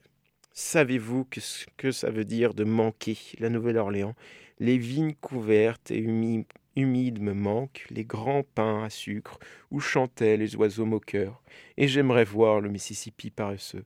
[0.52, 4.14] Savez-vous que ce que ça veut dire de manquer la Nouvelle-Orléans?
[4.60, 9.38] Les vignes couvertes et humides me manquent, les grands pins à sucre
[9.70, 11.42] où chantaient les oiseaux moqueurs,
[11.76, 13.84] et j'aimerais voir le Mississippi paresseux.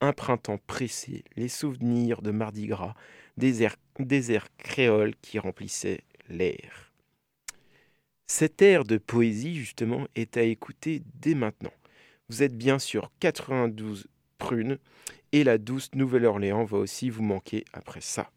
[0.00, 2.94] Un printemps pressé, les souvenirs de Mardi Gras,
[3.36, 6.87] des airs, des airs créoles qui remplissaient l'air.
[8.30, 11.72] Cet air de poésie, justement, est à écouter dès maintenant.
[12.28, 14.06] Vous êtes bien sûr 92
[14.36, 14.76] prunes
[15.32, 18.30] et la douce Nouvelle-Orléans va aussi vous manquer après ça.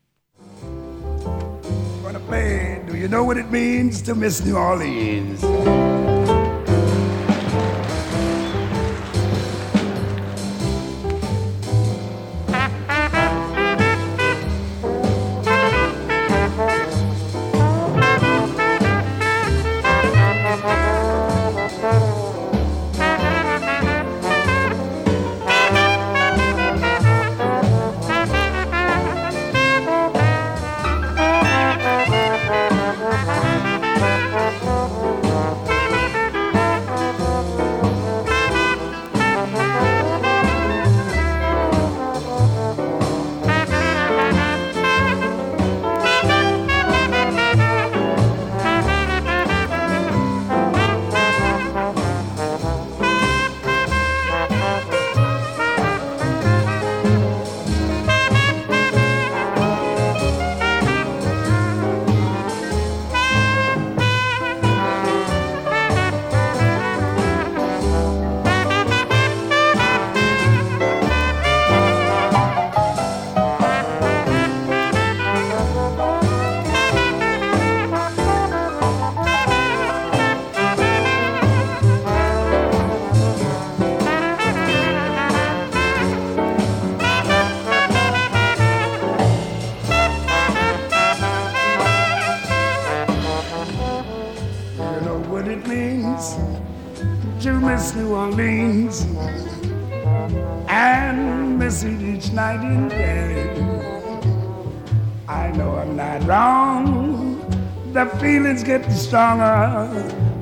[108.93, 109.87] Stronger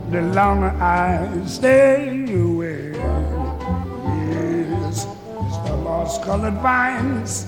[0.10, 2.94] the longer I stay away.
[4.26, 7.46] Yes, it's the lost colored vines,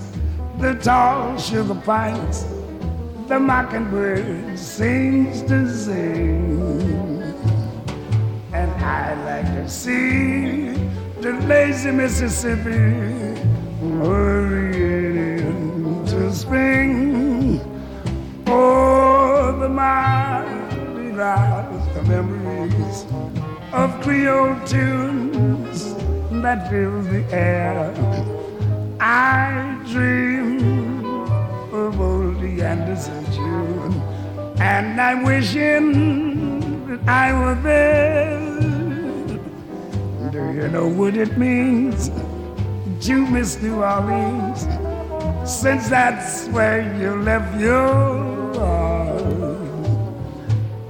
[0.59, 2.45] the tall sugar pines,
[3.27, 6.61] the mockingbird sings to sing.
[8.53, 10.69] And I like to see
[11.21, 13.39] the lazy Mississippi
[14.01, 16.90] hurrying into spring.
[21.21, 23.05] Rise, the memories
[23.71, 25.93] of Creole tunes
[26.41, 27.93] that fill the air.
[28.99, 31.05] I dream
[31.71, 32.41] of old
[32.71, 33.93] Anderson June,
[34.57, 35.87] and I'm wishing
[36.87, 38.39] that I were there.
[40.31, 42.09] Do you know what it means
[43.05, 44.61] to miss New Orleans?
[45.45, 48.20] Since that's where you left your.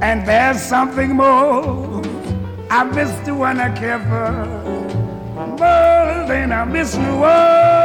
[0.02, 2.02] And there's something more.
[2.72, 4.46] I miss the one I care for
[5.36, 7.81] more than I miss New Orleans.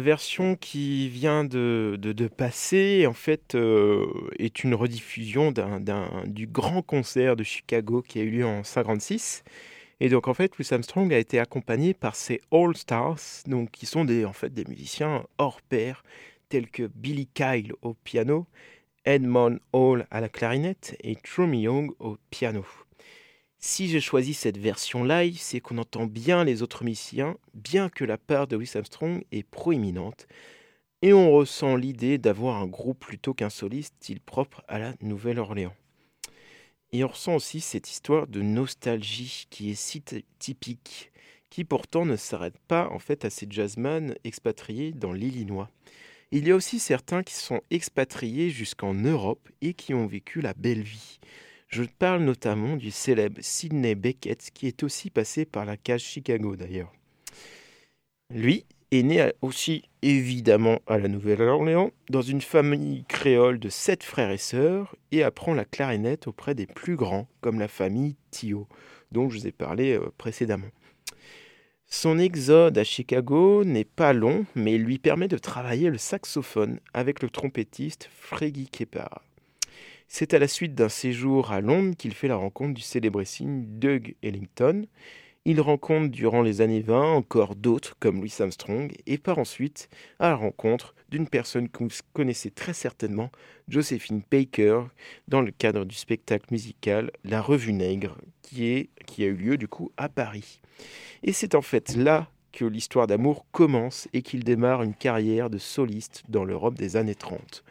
[0.00, 4.06] La version qui vient de, de, passer, en fait, euh,
[4.38, 5.52] est une rediffusion
[6.24, 9.44] du grand concert de Chicago qui a eu lieu en 56.
[10.00, 13.84] Et donc en fait, Louis Armstrong a été accompagné par ses All Stars, donc qui
[13.84, 16.02] sont des, en fait, des musiciens hors pair,
[16.48, 18.46] tels que Billy Kyle au piano,
[19.04, 22.64] Edmond Hall à la clarinette et Trummy Young au piano.
[23.62, 28.04] Si j'ai choisi cette version live, c'est qu'on entend bien les autres musiciens, bien que
[28.04, 30.26] la part de Louis Armstrong est proéminente,
[31.02, 35.74] et on ressent l'idée d'avoir un groupe plutôt qu'un soliste, style propre à la Nouvelle-Orléans.
[36.92, 40.02] Et on ressent aussi cette histoire de nostalgie qui est si
[40.38, 41.12] typique,
[41.50, 45.68] qui pourtant ne s'arrête pas en fait à ces jazzmen expatriés dans l'Illinois.
[46.30, 50.54] Il y a aussi certains qui sont expatriés jusqu'en Europe et qui ont vécu la
[50.54, 51.20] belle vie.
[51.70, 56.56] Je parle notamment du célèbre Sidney Beckett, qui est aussi passé par la cage Chicago
[56.56, 56.92] d'ailleurs.
[58.34, 64.32] Lui est né aussi évidemment à la Nouvelle-Orléans, dans une famille créole de sept frères
[64.32, 68.66] et sœurs, et apprend la clarinette auprès des plus grands, comme la famille Thio,
[69.12, 70.70] dont je vous ai parlé euh, précédemment.
[71.86, 76.80] Son exode à Chicago n'est pas long, mais il lui permet de travailler le saxophone
[76.94, 79.22] avec le trompettiste Freddy Keppard.
[80.12, 84.16] C'est à la suite d'un séjour à Londres qu'il fait la rencontre du célébrissime Doug
[84.24, 84.86] Ellington.
[85.44, 89.88] Il rencontre durant les années 20 encore d'autres comme Louis Armstrong et part ensuite
[90.18, 93.30] à la rencontre d'une personne que vous connaissez très certainement,
[93.68, 94.82] Josephine Baker,
[95.28, 99.68] dans le cadre du spectacle musical La Revue Nègre qui, qui a eu lieu du
[99.68, 100.60] coup à Paris.
[101.22, 105.58] Et c'est en fait là que l'histoire d'amour commence et qu'il démarre une carrière de
[105.58, 107.62] soliste dans l'Europe des années 30.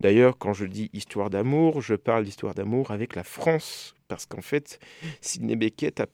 [0.00, 4.42] D'ailleurs, quand je dis histoire d'amour, je parle d'histoire d'amour avec la France, parce qu'en
[4.42, 4.78] fait,
[5.20, 6.06] Sidney Beckett a,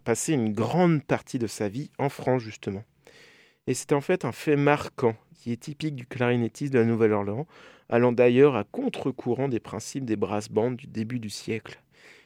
[0.00, 2.84] passé une grande partie de sa vie en France, justement.
[3.66, 7.46] Et c'est en fait un fait marquant qui est typique du clarinettiste de la Nouvelle-Orléans,
[7.90, 11.80] allant d'ailleurs à contre-courant des principes des brass bands du début du siècle.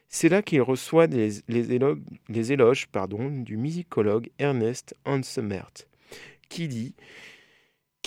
[0.09, 2.89] C'est là qu'il reçoit les, éloges,
[3.45, 5.73] du musicologue Ernest Hansemert,
[6.49, 6.95] qui dit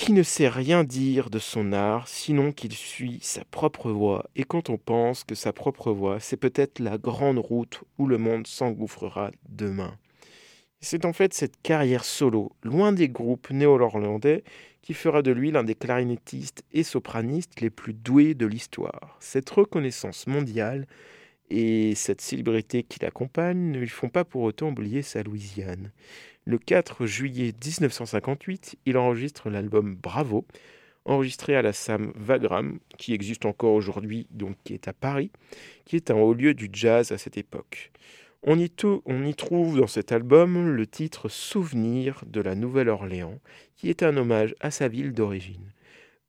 [0.02, 4.45] qui ne sait rien dire de son art, sinon qu'il suit sa propre voie, et
[4.45, 8.47] quand on pense que sa propre voie, c'est peut-être la grande route où le monde
[8.47, 9.95] s'engouffrera demain.
[10.80, 14.43] C'est en fait cette carrière solo, loin des groupes néo-orlandais,
[14.82, 19.18] qui fera de lui l'un des clarinettistes et sopranistes les plus doués de l'histoire.
[19.20, 20.88] Cette reconnaissance mondiale
[21.52, 25.91] et cette célébrité qui l'accompagne ne lui font pas pour autant oublier sa Louisiane.
[26.46, 30.48] Le 4 juillet 1958, il enregistre l'album Bravo,
[31.06, 35.32] enregistré à la Sam Vagram, qui existe encore aujourd'hui, donc qui est à Paris,
[35.86, 37.92] qui est un haut lieu du jazz à cette époque.
[38.42, 38.72] On y,
[39.06, 43.39] on y trouve dans cet album le titre Souvenir de la Nouvelle-Orléans,
[43.76, 45.72] qui est un hommage à sa ville d'origine.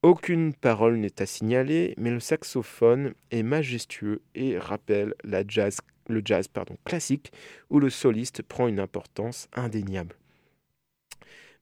[0.02, 5.78] Aucune parole n'est à signaler, mais le saxophone est majestueux et rappelle la jazz,
[6.09, 7.32] le jazz pardon, classique
[7.70, 10.16] où le soliste prend une importance indéniable.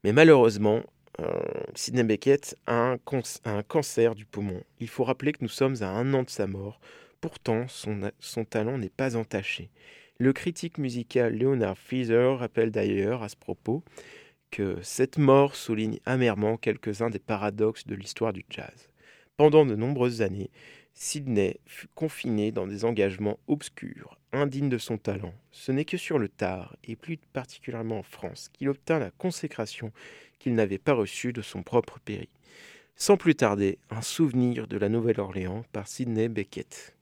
[0.04, 0.82] Mais malheureusement,
[1.20, 1.40] euh,
[1.74, 2.96] Sidney Beckett a
[3.44, 4.62] un, cancer du poumon.
[4.78, 6.80] Il faut rappeler que nous sommes à un an de sa mort.
[7.20, 9.70] Pourtant, son, son talent n'est pas entaché.
[10.18, 13.82] Le critique musical Leonard Feather rappelle d'ailleurs à ce propos
[14.50, 18.88] que cette mort souligne amèrement quelques-uns des paradoxes de l'histoire du jazz.
[19.36, 20.50] Pendant de nombreuses années,
[21.02, 25.32] Sidney fut confiné dans des engagements obscurs, indignes de son talent.
[25.50, 29.92] Ce n'est que sur le tard, et plus particulièrement en France, qu'il obtint la consécration
[30.38, 32.28] qu'il n'avait pas reçue de son propre péri.
[32.96, 36.94] Sans plus tarder, un souvenir de la Nouvelle-Orléans par Sidney Beckett.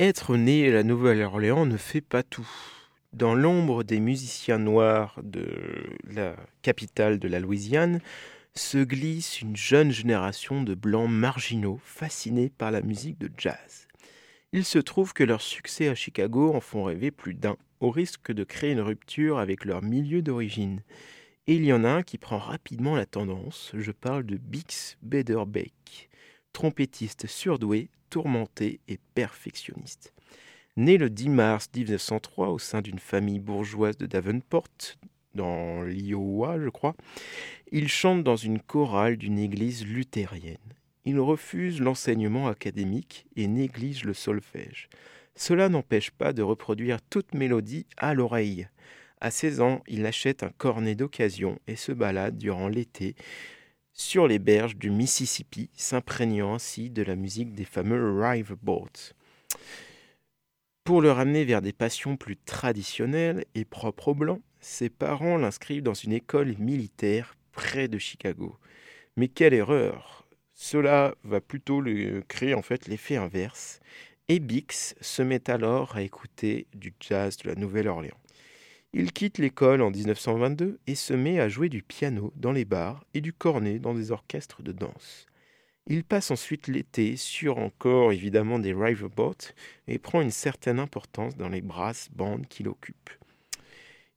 [0.00, 2.48] Être né à la Nouvelle-Orléans ne fait pas tout.
[3.12, 5.46] Dans l'ombre des musiciens noirs de
[6.10, 8.00] la capitale de la Louisiane
[8.54, 13.88] se glisse une jeune génération de blancs marginaux fascinés par la musique de jazz.
[14.54, 18.32] Il se trouve que leur succès à Chicago en font rêver plus d'un, au risque
[18.32, 20.80] de créer une rupture avec leur milieu d'origine.
[21.46, 24.96] Et il y en a un qui prend rapidement la tendance, je parle de Bix
[25.02, 26.08] Bederbeck,
[26.54, 30.12] trompettiste surdoué tourmenté et perfectionniste.
[30.76, 34.68] Né le 10 mars 1903 au sein d'une famille bourgeoise de Davenport,
[35.34, 36.94] dans l'Iowa, je crois,
[37.70, 40.56] il chante dans une chorale d'une église luthérienne.
[41.04, 44.88] Il refuse l'enseignement académique et néglige le solfège.
[45.34, 48.68] Cela n'empêche pas de reproduire toute mélodie à l'oreille.
[49.20, 53.14] À 16 ans, il achète un cornet d'occasion et se balade durant l'été
[54.00, 58.18] sur les berges du Mississippi, s'imprégnant ainsi de la musique des fameux
[58.62, 59.12] boats.
[60.84, 65.82] Pour le ramener vers des passions plus traditionnelles et propres aux Blancs, ses parents l'inscrivent
[65.82, 68.56] dans une école militaire près de Chicago.
[69.16, 73.80] Mais quelle erreur Cela va plutôt lui créer en fait l'effet inverse,
[74.28, 78.19] et Bix se met alors à écouter du jazz de la Nouvelle-Orléans.
[78.92, 83.04] Il quitte l'école en 1922 et se met à jouer du piano dans les bars
[83.14, 85.26] et du cornet dans des orchestres de danse.
[85.86, 89.54] Il passe ensuite l'été sur encore évidemment des riverboats
[89.86, 93.10] et prend une certaine importance dans les brasses bandes qu'il occupe.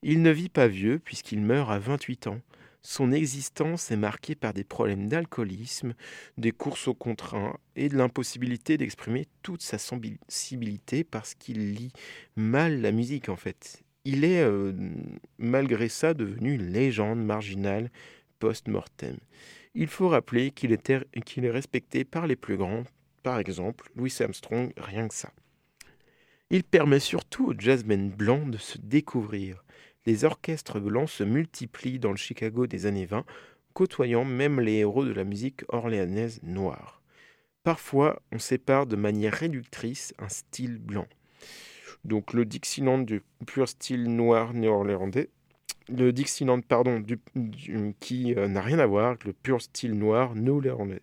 [0.02, 2.42] Il ne vit pas vieux puisqu'il meurt à 28 ans.
[2.82, 5.94] Son existence est marquée par des problèmes d'alcoolisme,
[6.40, 11.94] des courses au contraint et de l'impossibilité d'exprimer toute sa sensibilité parce qu'il lit
[12.36, 14.74] mal la musique en fait il est euh,
[15.38, 17.90] malgré ça devenu une légende marginale
[18.40, 19.18] post-mortem.
[19.76, 22.84] Il faut rappeler qu'il est respecté par les plus grands,
[23.24, 25.32] par exemple Louis Armstrong, rien que ça.
[26.50, 29.64] Il permet surtout aux jazzmen blancs de se découvrir.
[30.06, 33.26] Les orchestres blancs se multiplient dans le Chicago des années 20,
[33.74, 37.02] côtoyant même les héros de la musique orléanaise noire.
[37.64, 41.08] Parfois, on sépare de manière réductrice un style blanc.
[42.04, 45.30] Donc le Dixieland du pur style noir néo-orléandais,
[45.90, 47.20] le Dixieland pardon, du,
[48.00, 51.02] qui euh, n'a rien à voir avec le pur style noir néo-orléandais.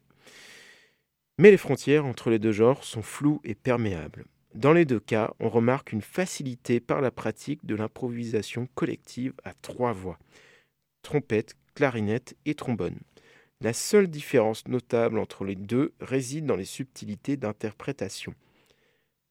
[1.39, 4.25] Mais les frontières entre les deux genres sont floues et perméables.
[4.55, 9.55] Dans les deux cas, on remarque une facilité par la pratique de l'improvisation collective à
[9.55, 10.19] trois voix
[11.03, 12.99] trompette, clarinette et trombone.
[13.61, 18.35] La seule différence notable entre les deux réside dans les subtilités d'interprétation.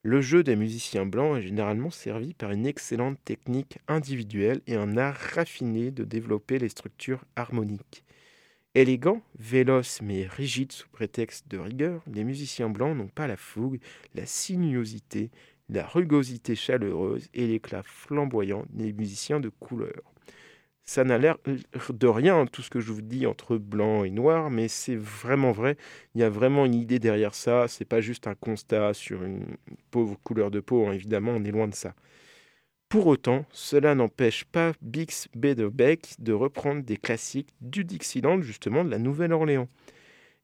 [0.10, 4.97] Le jeu des musiciens blancs est généralement servi par une excellente technique individuelle et un
[4.97, 8.03] art raffiné de développer les structures harmoniques.
[8.74, 13.80] Élégants, véloces mais rigides sous prétexte de rigueur, les musiciens blancs n'ont pas la fougue,
[14.16, 15.30] la sinuosité,
[15.70, 20.09] la rugosité chaleureuse et l'éclat flamboyant des musiciens de couleur
[20.90, 21.38] ça n'a l'air
[21.92, 25.52] de rien, tout ce que je vous dis entre blanc et noir, mais c'est vraiment
[25.52, 25.78] vrai.
[26.16, 27.68] Il y a vraiment une idée derrière ça.
[27.68, 29.46] C'est pas juste un constat sur une
[29.92, 30.94] pauvre couleur de peau, hein.
[30.94, 31.94] évidemment, on est loin de ça.
[32.90, 38.90] Pour autant, cela n'empêche pas Bix Bederbeck de reprendre des classiques du Dixieland, justement de
[38.90, 39.68] la Nouvelle-Orléans.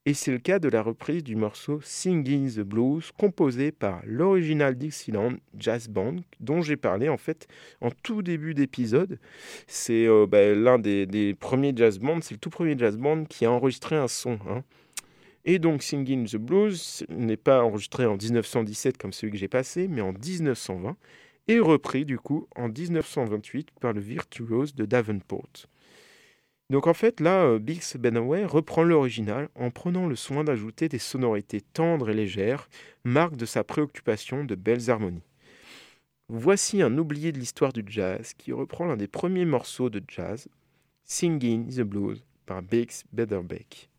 [0.08, 4.76] Et c'est le cas de la reprise du morceau Singing the Blues, composé par l'original
[4.76, 7.48] Dixieland Jazz Band, dont j'ai parlé en fait
[7.82, 9.18] en tout début d'épisode.
[9.66, 13.46] C'est euh, bah, l'un des, premiers jazz bands, c'est le tout premier jazz band qui
[13.46, 14.38] a enregistré un son.
[14.48, 14.64] Hein.
[15.44, 19.88] Et donc Singing the Blues n'est pas enregistré en 1917 comme celui que j'ai passé,
[19.88, 20.98] mais en 1920,
[21.48, 25.68] et repris du coup en 1928 par le virtuose de Davenport.
[26.70, 31.62] Donc en fait, là, Bix Benaway reprend l'original en prenant le soin d'ajouter des sonorités
[31.62, 32.70] tendres et légères,
[33.04, 35.22] marque de sa préoccupation de belles harmonies.
[36.28, 40.48] Voici un oublié de l'histoire du jazz qui reprend l'un des premiers morceaux de jazz,
[41.04, 43.90] Singing the Blues par Bix Bederbeck.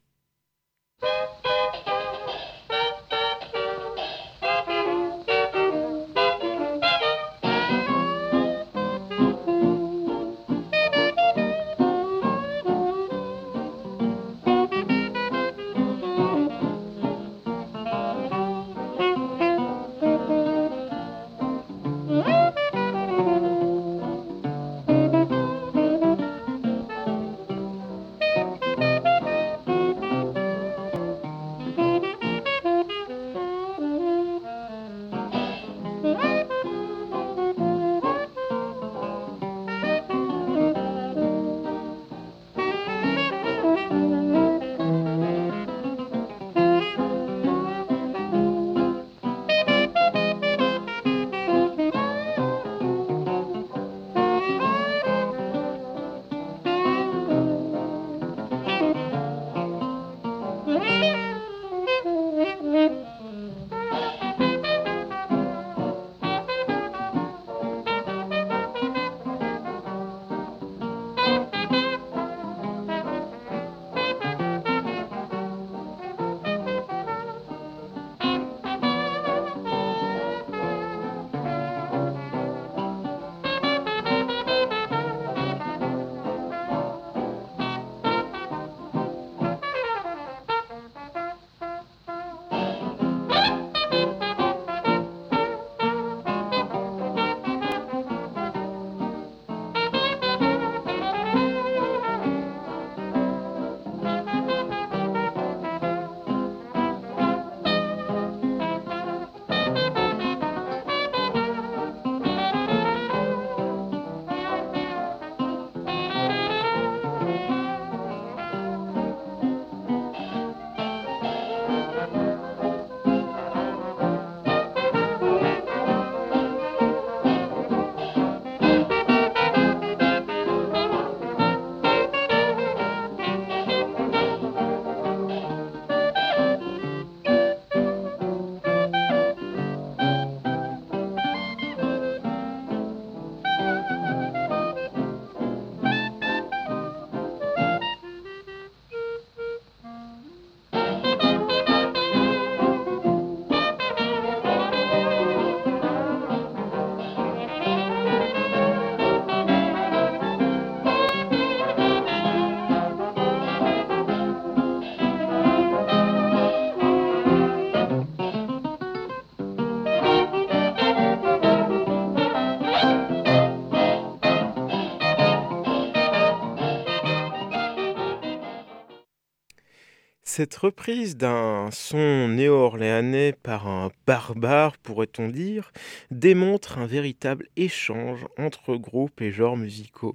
[180.36, 185.72] Cette reprise d'un son néo-orléanais par un barbare, pourrait-on dire,
[186.10, 190.14] démontre un véritable échange entre groupes et genres musicaux.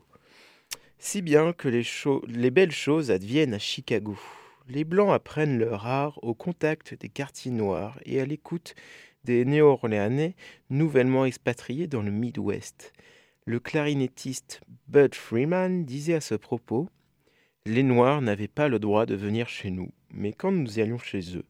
[0.99, 1.81] Si bien que les,
[2.27, 4.15] les belles choses adviennent à Chicago.
[4.69, 8.75] Les Blancs apprennent leur art au contact des quartiers noirs et à l'écoute
[9.23, 10.35] des néo-orléanais
[10.69, 12.93] nouvellement expatriés dans le Midwest.
[13.45, 16.89] Le clarinettiste Bud Freeman disait à ce propos
[17.65, 21.37] Les Noirs n'avaient pas le droit de venir chez nous mais quand nous allions chez
[21.37, 21.45] eux,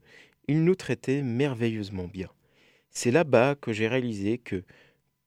[0.47, 2.29] ils nous traitaient merveilleusement bien.
[2.89, 4.63] C'est là-bas que j'ai réalisé que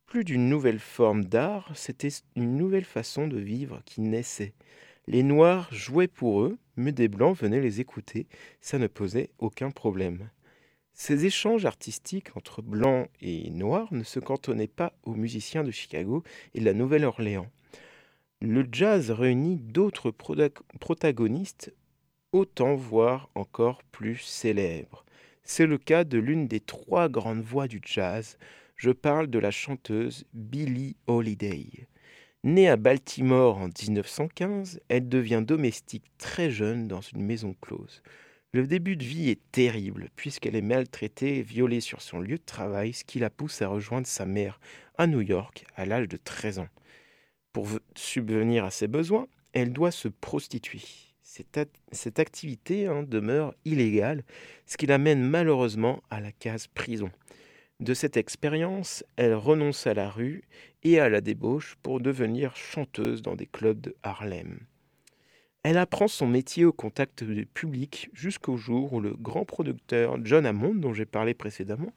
[0.07, 4.53] plus d'une nouvelle forme d'art, c'était une nouvelle façon de vivre qui naissait.
[5.07, 8.26] Les Noirs jouaient pour eux, mais des Blancs venaient les écouter,
[8.61, 10.30] ça ne posait aucun problème.
[10.93, 16.22] Ces échanges artistiques entre Blancs et Noirs ne se cantonnaient pas aux musiciens de Chicago
[16.55, 17.51] et de la Nouvelle-Orléans.
[18.41, 21.74] Le jazz réunit d'autres protagonistes
[22.35, 25.05] autant voire encore plus célèbre.
[25.45, 28.39] C'est le cas de l'une des trois grandes voix du jazz.
[28.74, 31.87] Je parle de la chanteuse Billie Holiday.
[32.43, 38.03] Née à Baltimore en 1915, elle devient domestique très jeune dans une maison close.
[38.53, 42.45] Le début de vie est terrible puisqu'elle est maltraitée et violée sur son lieu de
[42.45, 44.59] travail, ce qui la pousse à rejoindre sa mère
[44.99, 46.68] à New York à l'âge de 13 ans.
[47.53, 50.80] Pour subvenir à ses besoins, elle doit se prostituer
[51.91, 54.22] cette, activité hein, demeure illégale,
[54.66, 57.11] ce qui l'amène malheureusement à la case prison.
[57.80, 60.45] De cette expérience, elle renonce à la rue
[60.85, 64.61] et à la débauche pour devenir chanteuse dans des clubs de Harlem.
[65.64, 70.47] Elle apprend son métier au contact du public jusqu'au jour où le grand producteur John
[70.47, 71.93] Hammond, dont j'ai parlé précédemment,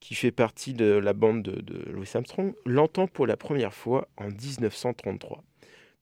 [0.00, 4.28] qui fait partie de la bande de, Louis Armstrong, l'entend pour la première fois en
[4.28, 5.42] 1933.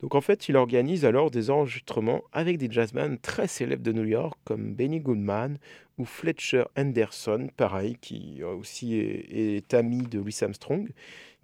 [0.00, 4.04] Donc en fait, il organise alors des enregistrements avec des jazzmen très célèbres de New
[4.04, 5.58] York comme Benny Goodman
[5.98, 10.90] ou Fletcher Henderson, pareil, qui aussi est, ami de Louis Armstrong,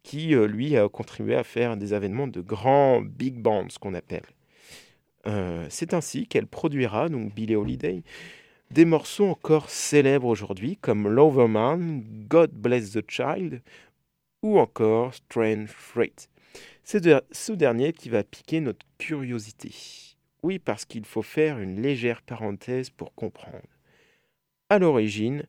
[0.03, 3.95] qui euh, lui a contribué à faire des événements de grands big bands, ce qu'on
[3.95, 4.25] appelle.
[5.27, 8.03] Euh, c'est ainsi qu'elle produira, donc Billie Holiday,
[8.71, 13.63] des morceaux encore célèbres aujourd'hui comme Loverman, God Bless the Child
[14.43, 16.30] ou encore Strange Freight.
[16.93, 19.73] C'est ce dernier qui va piquer notre curiosité.
[20.43, 23.63] Oui, parce qu'il faut faire une légère parenthèse pour comprendre.
[24.69, 25.45] À l'origine,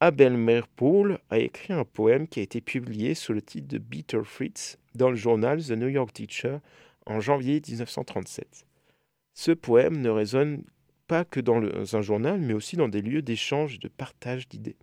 [0.00, 4.22] Abel Merpool a écrit un poème qui a été publié sous le titre de Bitter
[4.24, 6.60] Fritz dans le journal The New York Teacher
[7.04, 8.64] en janvier 1937.
[9.34, 10.64] Ce poème ne résonne
[11.08, 11.60] pas que dans
[11.94, 14.78] un journal, mais aussi dans des lieux d'échange et de partage d'idées.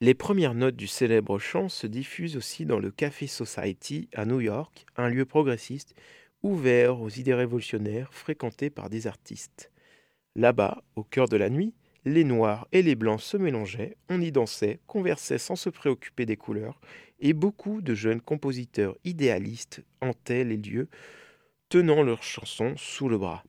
[0.00, 4.40] Les premières notes du célèbre chant se diffusent aussi dans le Café Society à New
[4.40, 5.94] York, un lieu progressiste
[6.42, 9.70] ouvert aux idées révolutionnaires fréquenté par des artistes.
[10.34, 11.74] Là-bas, au cœur de la nuit,
[12.04, 16.36] les noirs et les blancs se mélangeaient, on y dansait, conversait sans se préoccuper des
[16.36, 16.80] couleurs,
[17.20, 20.88] et beaucoup de jeunes compositeurs idéalistes hantaient les lieux,
[21.68, 23.44] tenant leurs chansons sous le bras.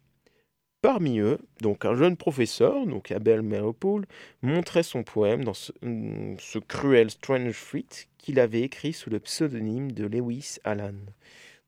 [0.85, 4.05] Parmi eux, donc un jeune professeur, donc Abel Meropool,
[4.43, 7.87] montrait son poème dans mm, ce, cruel Strange Fruit
[8.19, 10.93] qu'il avait écrit sous le pseudonyme de Lewis Allan.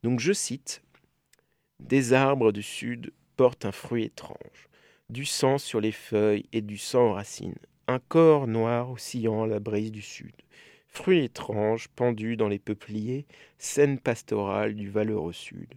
[0.03, 0.83] Donc je cite
[1.79, 4.69] Des arbres du sud portent un fruit étrange,
[5.09, 7.57] du sang sur les feuilles et du sang aux racines,
[7.87, 10.35] un corps noir oscillant à la brise du sud.
[10.89, 13.25] Fruit étrange pendu dans les peupliers,
[13.57, 15.73] scène pastorale du valeureux sud.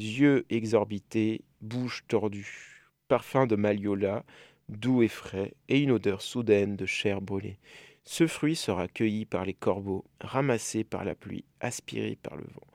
[0.00, 2.79] Yeux exorbités, bouche tordue,
[3.10, 4.24] parfum de maliola,
[4.68, 7.58] doux et frais, et une odeur soudaine de chair brûlée.
[8.04, 12.68] Ce fruit sera cueilli par les corbeaux, ramassé par la pluie, aspiré par le vent,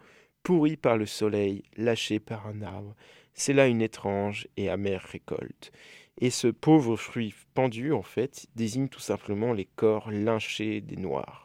[0.43, 2.97] pourri par le soleil, lâché par un arbre.
[3.33, 5.71] C'est là une étrange et amère récolte.
[6.19, 11.44] Et ce pauvre fruit pendu, en fait, désigne tout simplement les corps lynchés des Noirs.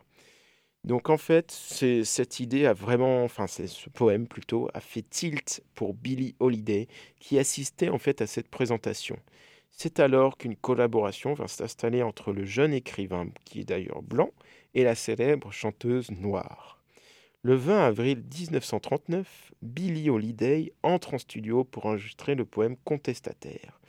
[0.84, 5.94] Donc en fait, cette idée a vraiment, enfin ce poème plutôt, a fait tilt pour
[5.94, 9.18] Billie Holiday qui assistait en fait à cette présentation.
[9.70, 14.30] C'est alors qu'une collaboration va s'installer entre le jeune écrivain, qui est d'ailleurs blanc,
[14.74, 16.82] et la célèbre chanteuse noire.
[17.42, 23.80] Le 20 avril 1939, Billie Holiday entre en studio pour enregistrer le poème Contestataire.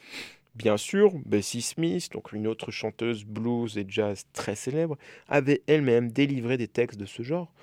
[0.56, 4.98] Bien sûr, Bessie Smith, donc une autre chanteuse blues et jazz très célèbre,
[5.30, 7.54] avait elle-même délivré des textes de ce genre,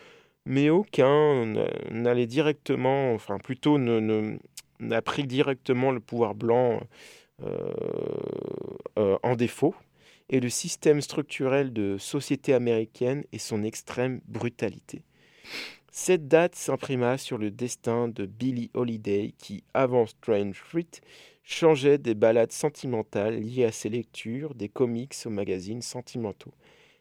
[0.47, 1.45] mais aucun
[1.91, 6.81] n'allait directement, enfin plutôt n'a pris directement le pouvoir blanc
[7.43, 7.73] euh,
[8.99, 9.75] euh, en défaut,
[10.31, 15.03] et le système structurel de société américaine et son extrême brutalité.
[15.91, 21.01] Cette date s'imprima sur le destin de Billie Holiday qui, avant Strange Fruit,
[21.49, 26.53] changeait des ballades sentimentales liées à ses lectures, des comics aux magazines sentimentaux.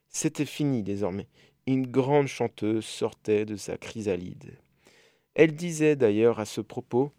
[0.08, 1.28] C'était fini désormais.
[1.68, 4.58] Une grande chanteuse sortait de sa chrysalide.
[5.36, 7.12] Elle disait d'ailleurs à ce propos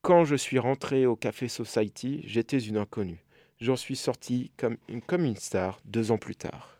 [0.00, 3.22] Quand je suis rentrée au Café Society, j'étais une inconnue.
[3.60, 6.79] J'en suis sortie comme une, comme une star deux ans plus tard.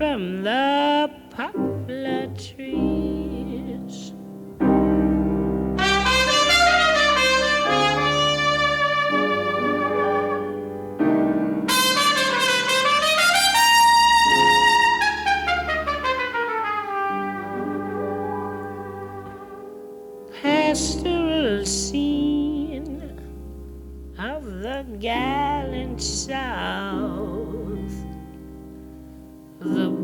[0.00, 1.19] from the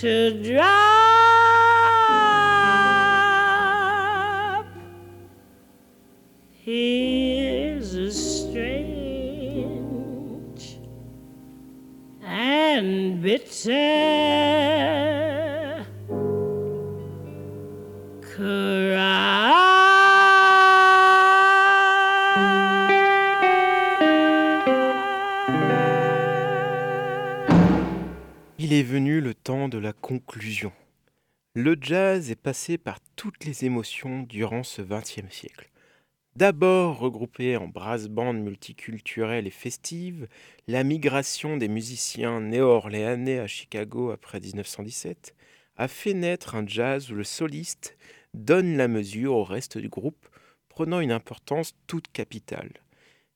[0.00, 0.64] to drop.
[6.52, 9.48] Here's a strange
[12.22, 13.74] and bitter
[18.22, 18.67] cry.
[28.70, 30.72] Il est venu le temps de la conclusion.
[31.54, 35.70] Le jazz est passé par toutes les émotions durant ce XXe siècle.
[36.36, 40.28] D'abord regroupé en brass band multiculturelle et festive,
[40.66, 45.34] la migration des musiciens néo-orléanais à Chicago après 1917
[45.78, 47.96] a fait naître un jazz où le soliste
[48.34, 50.28] donne la mesure au reste du groupe,
[50.68, 52.72] prenant une importance toute capitale.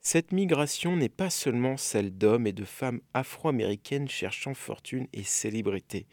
[0.04, 6.06] Cette migration n'est pas seulement celle d'hommes et de femmes afro-américaines cherchant fortune et célébrité,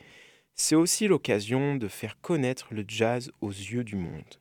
[0.53, 4.35] c'est aussi l'occasion de faire connaître le jazz aux yeux du monde.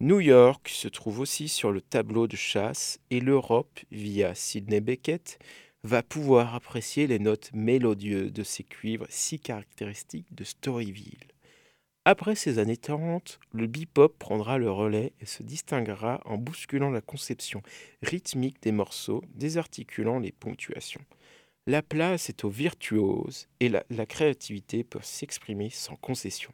[0.00, 5.38] New York se trouve aussi sur le tableau de chasse et l'Europe, via Sidney Beckett,
[5.84, 11.33] va pouvoir apprécier les notes mélodieuses de ces cuivres si caractéristiques de Storyville.
[12.06, 17.00] Après ces années 40, le bebop prendra le relais et se distinguera en bousculant la
[17.00, 17.62] conception
[18.02, 21.00] rythmique des morceaux, désarticulant les ponctuations.
[21.66, 26.52] La place est aux virtuoses et la, la créativité peut s'exprimer sans concession.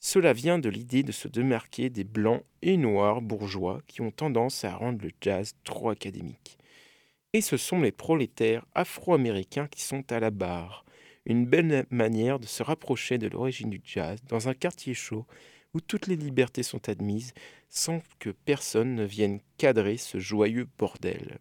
[0.00, 4.64] Cela vient de l'idée de se démarquer des blancs et noirs bourgeois qui ont tendance
[4.64, 6.58] à rendre le jazz trop académique.
[7.32, 10.84] Et ce sont les prolétaires afro-américains qui sont à la barre,
[11.26, 15.26] une belle manière de se rapprocher de l'origine du jazz dans un quartier chaud
[15.74, 17.32] où toutes les libertés sont admises
[17.68, 21.38] sans que personne ne vienne cadrer ce joyeux bordel.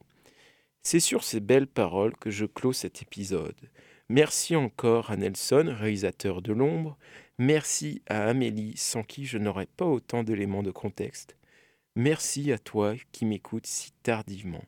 [0.84, 3.70] C'est sur ces belles paroles que je clôt cet épisode.
[4.10, 6.98] Merci encore à Nelson, réalisateur de l'ombre.
[7.38, 11.36] Merci à Amélie, sans qui je n'aurais pas autant d'éléments de contexte.
[11.96, 14.64] Merci à toi qui m'écoutes si tardivement.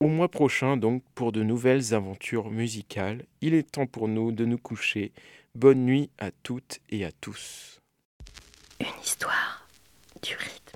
[0.00, 4.44] Au mois prochain, donc, pour de nouvelles aventures musicales, il est temps pour nous de
[4.44, 5.10] nous coucher.
[5.56, 7.80] Bonne nuit à toutes et à tous.
[8.78, 9.66] Une histoire
[10.22, 10.67] du rythme.